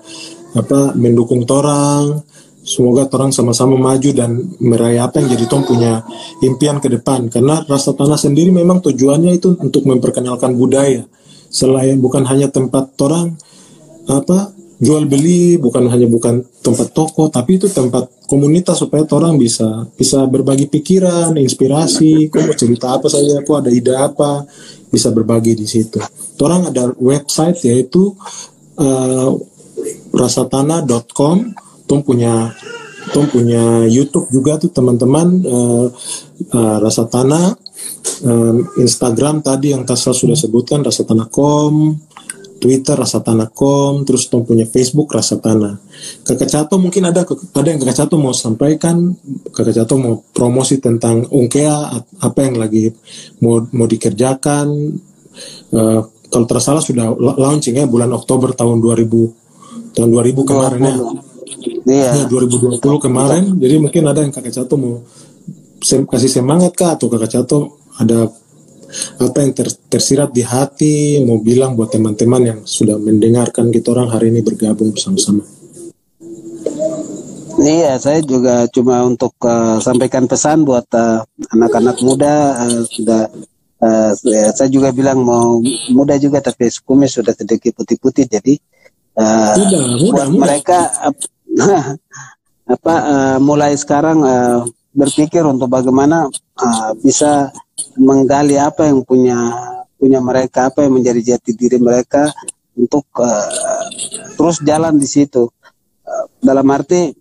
[0.56, 2.24] apa mendukung orang
[2.68, 6.04] semoga orang sama-sama maju dan meraih apa yang jadi Tom punya
[6.44, 7.32] impian ke depan.
[7.32, 11.08] Karena rasa tanah sendiri memang tujuannya itu untuk memperkenalkan budaya.
[11.48, 13.40] Selain bukan hanya tempat orang
[14.12, 19.88] apa jual beli bukan hanya bukan tempat toko tapi itu tempat komunitas supaya orang bisa
[19.96, 24.44] bisa berbagi pikiran inspirasi kok mau cerita apa saja kok ada ide apa
[24.92, 25.98] bisa berbagi di situ.
[26.44, 28.14] Orang ada website yaitu
[28.78, 29.32] uh,
[30.12, 31.38] rasatana.com
[31.88, 32.52] Tom punya
[33.16, 35.88] Tom punya YouTube juga tuh teman-teman uh,
[36.52, 37.56] uh, Rasa Tanah
[38.28, 41.74] uh, Instagram tadi yang Tasal sudah sebutkan Rasa Tanah.com
[42.58, 45.78] Twitter Rasa Tanah.com, terus Tom punya Facebook Rasa Tanah.
[46.26, 49.14] Kakak Cato mungkin ada ada yang Kakak Cato mau sampaikan,
[49.53, 52.89] Kakak Cato mau promosi tentang Ungkea apa yang lagi
[53.41, 54.68] mau mau dikerjakan.
[55.72, 60.95] Uh, kalau tersalah sudah launching ya bulan Oktober tahun 2000 tahun 2000 kemarin ya.
[61.88, 62.10] Iya.
[62.14, 63.43] Ya, 2020 kemarin.
[63.55, 64.99] Jadi mungkin ada yang Kakak Cato mau
[65.80, 68.28] sem kasih semangat kah atau Kakak Cato ada
[69.20, 74.10] apa yang ter, tersirat di hati mau bilang buat teman-teman yang sudah mendengarkan kita orang
[74.12, 75.44] hari ini bergabung bersama-sama.
[77.58, 81.26] Iya, saya juga cuma untuk uh, sampaikan pesan buat eh,
[81.58, 83.34] anak-anak muda uh, sudah
[83.82, 84.12] uh,
[84.54, 85.58] saya juga bilang mau
[85.90, 88.62] muda juga tapi kumis sudah sedikit putih-putih jadi
[89.18, 90.42] uh, muda, muda, buat muda.
[90.46, 91.18] mereka uh,
[92.78, 94.62] apa uh, mulai sekarang uh,
[94.94, 96.30] berpikir untuk bagaimana
[96.62, 97.50] uh, bisa
[97.98, 99.38] menggali apa yang punya
[99.98, 102.30] punya mereka apa yang menjadi jati diri mereka
[102.78, 103.50] untuk uh,
[104.38, 105.50] terus jalan di situ
[106.06, 107.14] uh, dalam arti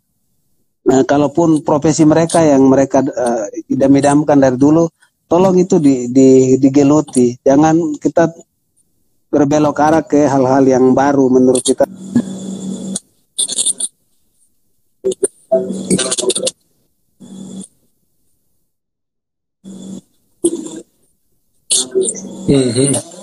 [0.86, 4.86] Nah, kalaupun profesi mereka yang mereka uh, idam-idamkan dari dulu,
[5.26, 7.34] tolong itu di, di, digeluti.
[7.42, 8.30] Jangan kita
[9.26, 11.82] berbelok arah ke hal-hal yang baru menurut kita.
[22.46, 23.16] Mm -hmm.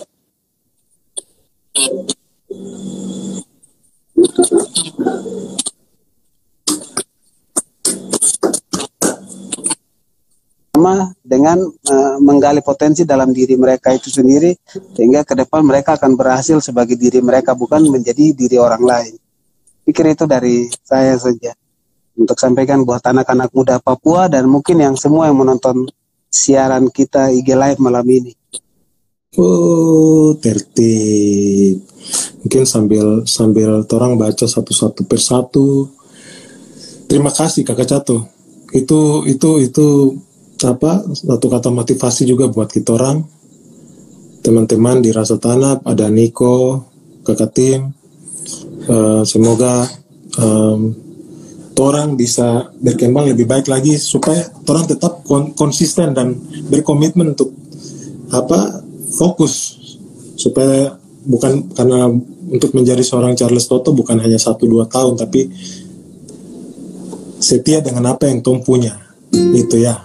[10.84, 14.52] sama dengan uh, menggali potensi dalam diri mereka itu sendiri
[14.92, 19.16] sehingga ke depan mereka akan berhasil sebagai diri mereka bukan menjadi diri orang lain.
[19.88, 21.56] Pikir itu dari saya saja
[22.20, 25.88] untuk sampaikan buat anak-anak muda Papua dan mungkin yang semua yang menonton
[26.28, 28.43] siaran kita IG Live malam ini.
[29.38, 31.82] Oh, tertib.
[32.44, 35.90] Mungkin sambil sambil orang baca satu-satu persatu.
[37.10, 38.30] Terima kasih Kakak Cato.
[38.74, 39.88] Itu itu itu
[40.64, 43.20] apa satu kata motivasi juga buat kita orang
[44.44, 46.88] teman-teman di Rasa Tanah ada Niko
[47.24, 47.92] kakak tim
[48.88, 49.88] uh, semoga
[50.40, 50.92] um,
[51.80, 56.36] orang bisa berkembang lebih baik lagi supaya orang tetap kon konsisten dan
[56.72, 57.52] berkomitmen untuk
[58.32, 59.78] apa fokus
[60.36, 62.10] supaya bukan karena
[62.50, 65.48] untuk menjadi seorang Charles Toto bukan hanya satu dua tahun tapi
[67.40, 68.98] setia dengan apa yang Tom punya
[69.32, 69.98] itu ya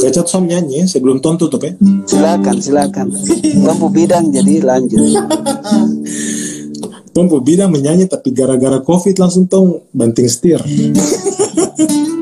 [0.00, 1.76] Kecat som nyanyi sebelum ton tutup ya.
[2.08, 3.12] Silakan, silakan.
[3.62, 4.96] Tompu bidang jadi lanjut.
[7.14, 10.58] Tompu bidang menyanyi tapi gara-gara covid langsung tong banting setir.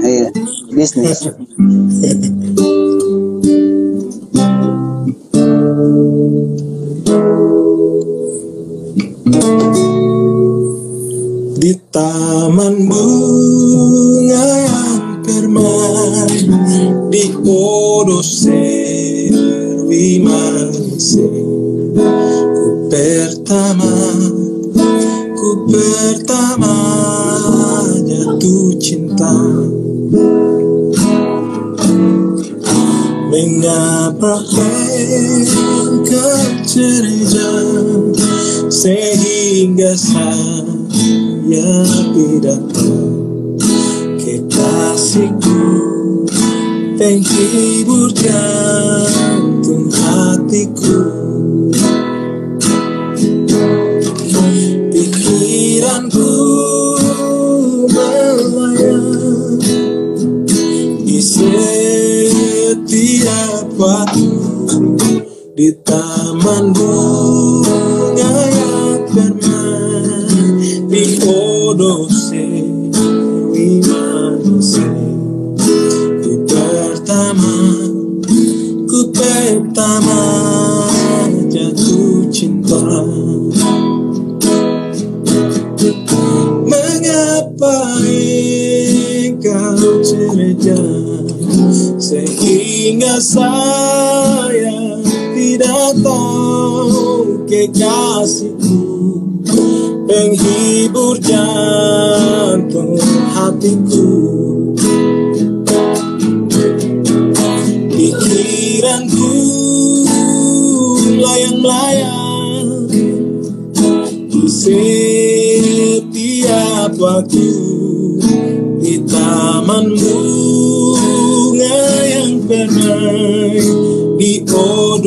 [0.04, 0.28] Iya,
[0.74, 1.32] bisnis.
[11.99, 16.30] taman bunga yang perman
[17.11, 21.26] Di odo servi manse
[22.55, 23.90] Ku pertama
[25.34, 26.74] Ku pertama
[28.07, 29.34] jatuh cinta.
[33.28, 34.34] Mengapa
[35.03, 37.53] engkau ceria
[38.70, 40.78] Sehingga saya
[41.49, 41.80] ya
[42.12, 42.92] pidato
[44.20, 45.57] kekasihku
[47.01, 51.09] penghibur jantung hatiku.
[54.92, 56.28] Pikiranku
[57.96, 59.57] melayang
[61.09, 62.53] di setiap
[63.80, 64.28] waktu
[65.57, 66.76] di taman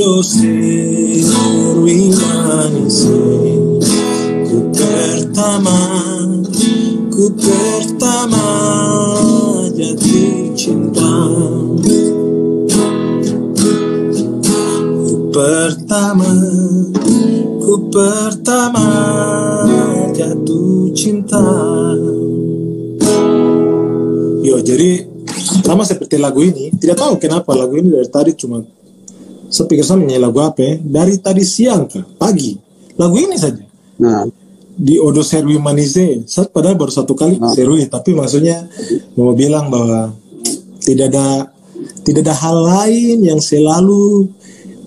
[0.01, 3.05] odo serwi manis
[4.49, 5.77] ku pertama
[7.13, 8.45] ku pertama
[9.77, 11.13] jatuh cinta.
[15.05, 16.33] Ku pertama
[17.61, 18.87] ku pertama
[20.17, 21.45] jatuh cinta.
[24.41, 25.05] Yo jadi
[25.61, 26.73] sama seperti lagu ini.
[26.73, 28.80] Tidak tahu kenapa lagu ini dari tadi cuma
[29.51, 30.73] saya pikir saya menyanyi lagu apa ya?
[30.79, 32.55] Dari tadi siang ke pagi.
[32.95, 33.61] Lagu ini saja.
[33.99, 34.23] Nah,
[34.71, 37.51] di Odo Serwi Manise saya padahal baru satu kali Nah.
[37.51, 38.65] serui tapi maksudnya
[39.19, 40.15] mau bilang bahwa
[40.81, 41.51] tidak ada
[42.01, 44.31] tidak ada hal lain yang selalu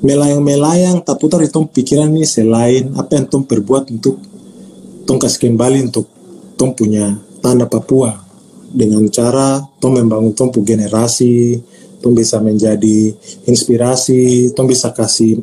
[0.02, 4.18] melayang-melayang tak putar itu pikiran nih selain apa yang Tom perbuat untuk
[5.04, 6.08] Tom kasih kembali untuk
[6.56, 8.24] Tom punya tanah Papua.
[8.74, 11.62] Dengan cara Tom membangun punya generasi
[12.04, 13.16] Tom bisa menjadi
[13.48, 15.40] inspirasi Tom bisa kasih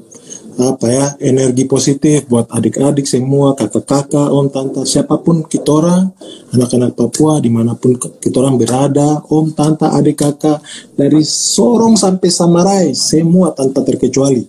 [0.61, 6.13] apa ya energi positif buat adik-adik semua kakak-kakak om tante siapa pun kita orang
[6.53, 10.61] anak-anak Papua di mana pun kita orang berada om tante adik kakak
[10.93, 14.45] dari Sorong sampai Samarai semua tanpa terkecuali.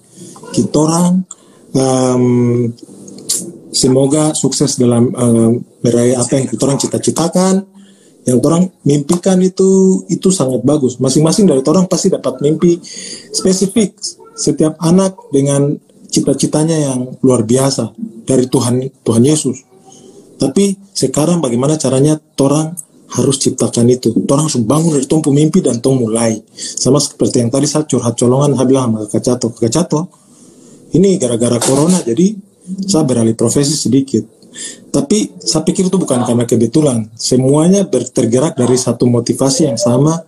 [0.52, 1.12] Kita orang
[1.72, 2.24] um,
[3.72, 7.71] semoga sukses dalam um, meraih apa yang kita orang cita-citakan
[8.22, 12.78] yang orang mimpikan itu itu sangat bagus masing-masing dari orang pasti dapat mimpi
[13.34, 13.98] spesifik
[14.38, 15.74] setiap anak dengan
[16.12, 17.96] cita-citanya yang luar biasa
[18.28, 19.64] dari Tuhan Tuhan Yesus.
[20.36, 22.76] Tapi sekarang bagaimana caranya orang
[23.16, 24.12] harus ciptakan itu.
[24.28, 26.36] Orang harus bangun dari tong mimpi dan tong mulai.
[26.56, 29.48] Sama seperti yang tadi saya curhat colongan saya bilang sama Kak Cato.
[29.56, 29.72] Kak
[30.92, 32.36] ini gara-gara corona jadi
[32.84, 34.41] saya beralih profesi sedikit.
[34.92, 37.08] Tapi saya pikir itu bukan karena kebetulan.
[37.16, 40.20] Semuanya tergerak dari satu motivasi yang sama.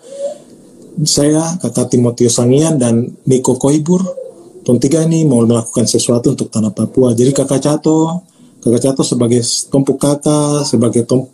[1.04, 4.24] Saya, Kakak Timotius Sangian, dan Niko Koibur
[4.64, 7.12] Tom Tiga ini mau melakukan sesuatu untuk tanah Papua.
[7.12, 8.24] Jadi kakak Cato,
[8.64, 11.28] kakak Cato sebagai tompu kakak, sebagai tom,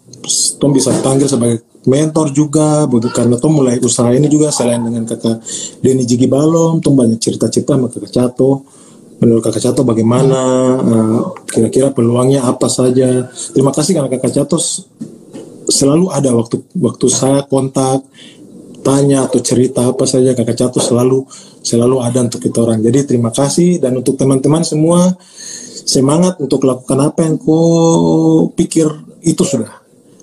[0.59, 5.39] tom bisa panggil sebagai mentor juga, karena tom mulai usaha ini juga selain dengan kakak
[5.79, 8.67] Denny Jigi Balom, tom banyak cerita-cerita sama kakak Cato.
[9.21, 10.41] Menurut kakak Cato bagaimana,
[10.81, 13.29] uh, kira-kira peluangnya apa saja.
[13.53, 14.57] Terima kasih karena kakak Cato
[15.71, 18.03] selalu ada waktu waktu saya kontak
[18.81, 21.29] tanya atau cerita apa saja kakak Cato selalu
[21.61, 22.81] selalu ada untuk kita orang.
[22.81, 25.13] Jadi terima kasih dan untuk teman-teman semua
[25.85, 28.89] semangat untuk lakukan apa yang kau pikir
[29.21, 29.81] itu sudah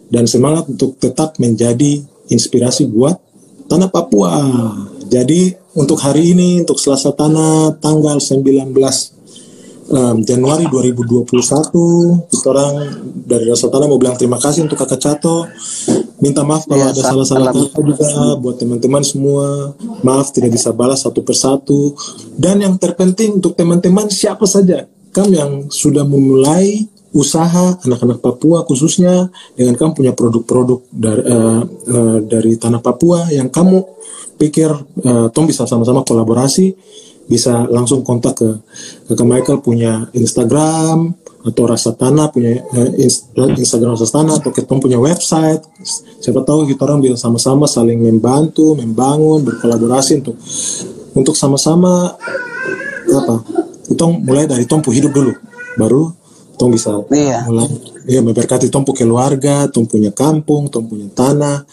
[0.09, 2.01] dan semangat untuk tetap menjadi
[2.33, 3.19] inspirasi buat
[3.67, 4.41] tanah Papua.
[5.07, 8.73] Jadi untuk hari ini untuk Selasa Tanah tanggal 19
[9.93, 11.29] um, Januari 2021
[12.33, 12.73] kita orang
[13.13, 15.45] dari Rasa Tanah mau bilang terima kasih untuk kakak Cato.
[16.17, 18.09] Minta maaf kalau ya, ada salah-salah kata juga
[18.41, 19.77] buat teman-teman semua.
[20.01, 21.93] Maaf tidak bisa balas satu persatu.
[22.33, 29.31] Dan yang terpenting untuk teman-teman siapa saja kamu yang sudah memulai usaha anak-anak Papua khususnya
[29.55, 33.79] dengan kamu punya produk-produk dari uh, uh, dari tanah Papua yang kamu
[34.37, 34.69] pikir
[35.07, 36.75] uh, Tom bisa sama-sama kolaborasi
[37.27, 38.49] bisa langsung kontak ke
[39.11, 41.11] kakak Michael punya Instagram
[41.43, 43.07] atau rasa tanah punya eh,
[43.59, 45.63] Instagram rasa tanah atau kita punya website.
[46.23, 50.35] Siapa tahu kita orang bisa sama-sama saling membantu membangun berkolaborasi untuk
[51.15, 52.15] untuk sama-sama
[53.07, 53.35] apa
[53.87, 55.35] itu mulai dari tompu hidup dulu.
[55.75, 56.11] Baru
[56.57, 57.45] tom bisa iya.
[57.45, 57.69] mulai
[58.09, 61.63] ya memberkati tompu keluarga tom punya kampung tom punya tanah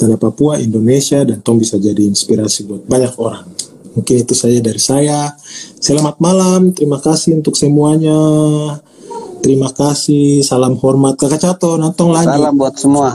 [0.00, 3.44] tanah Papua Indonesia dan tom bisa jadi inspirasi buat banyak orang
[3.90, 5.34] Mungkin itu saja dari saya.
[5.82, 8.14] Selamat malam, terima kasih untuk semuanya.
[9.40, 12.28] Terima kasih, salam hormat Kakak Cato, nantong lagi.
[12.28, 13.10] Salam buat semua.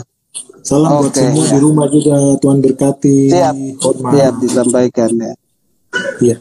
[0.65, 1.51] Salam okay, buat semua ya.
[1.53, 3.17] di rumah juga, Tuhan berkati.
[3.29, 3.55] Siap,
[3.85, 4.11] hormat.
[4.17, 5.33] siap disampaikan ya.
[6.19, 6.37] Iya.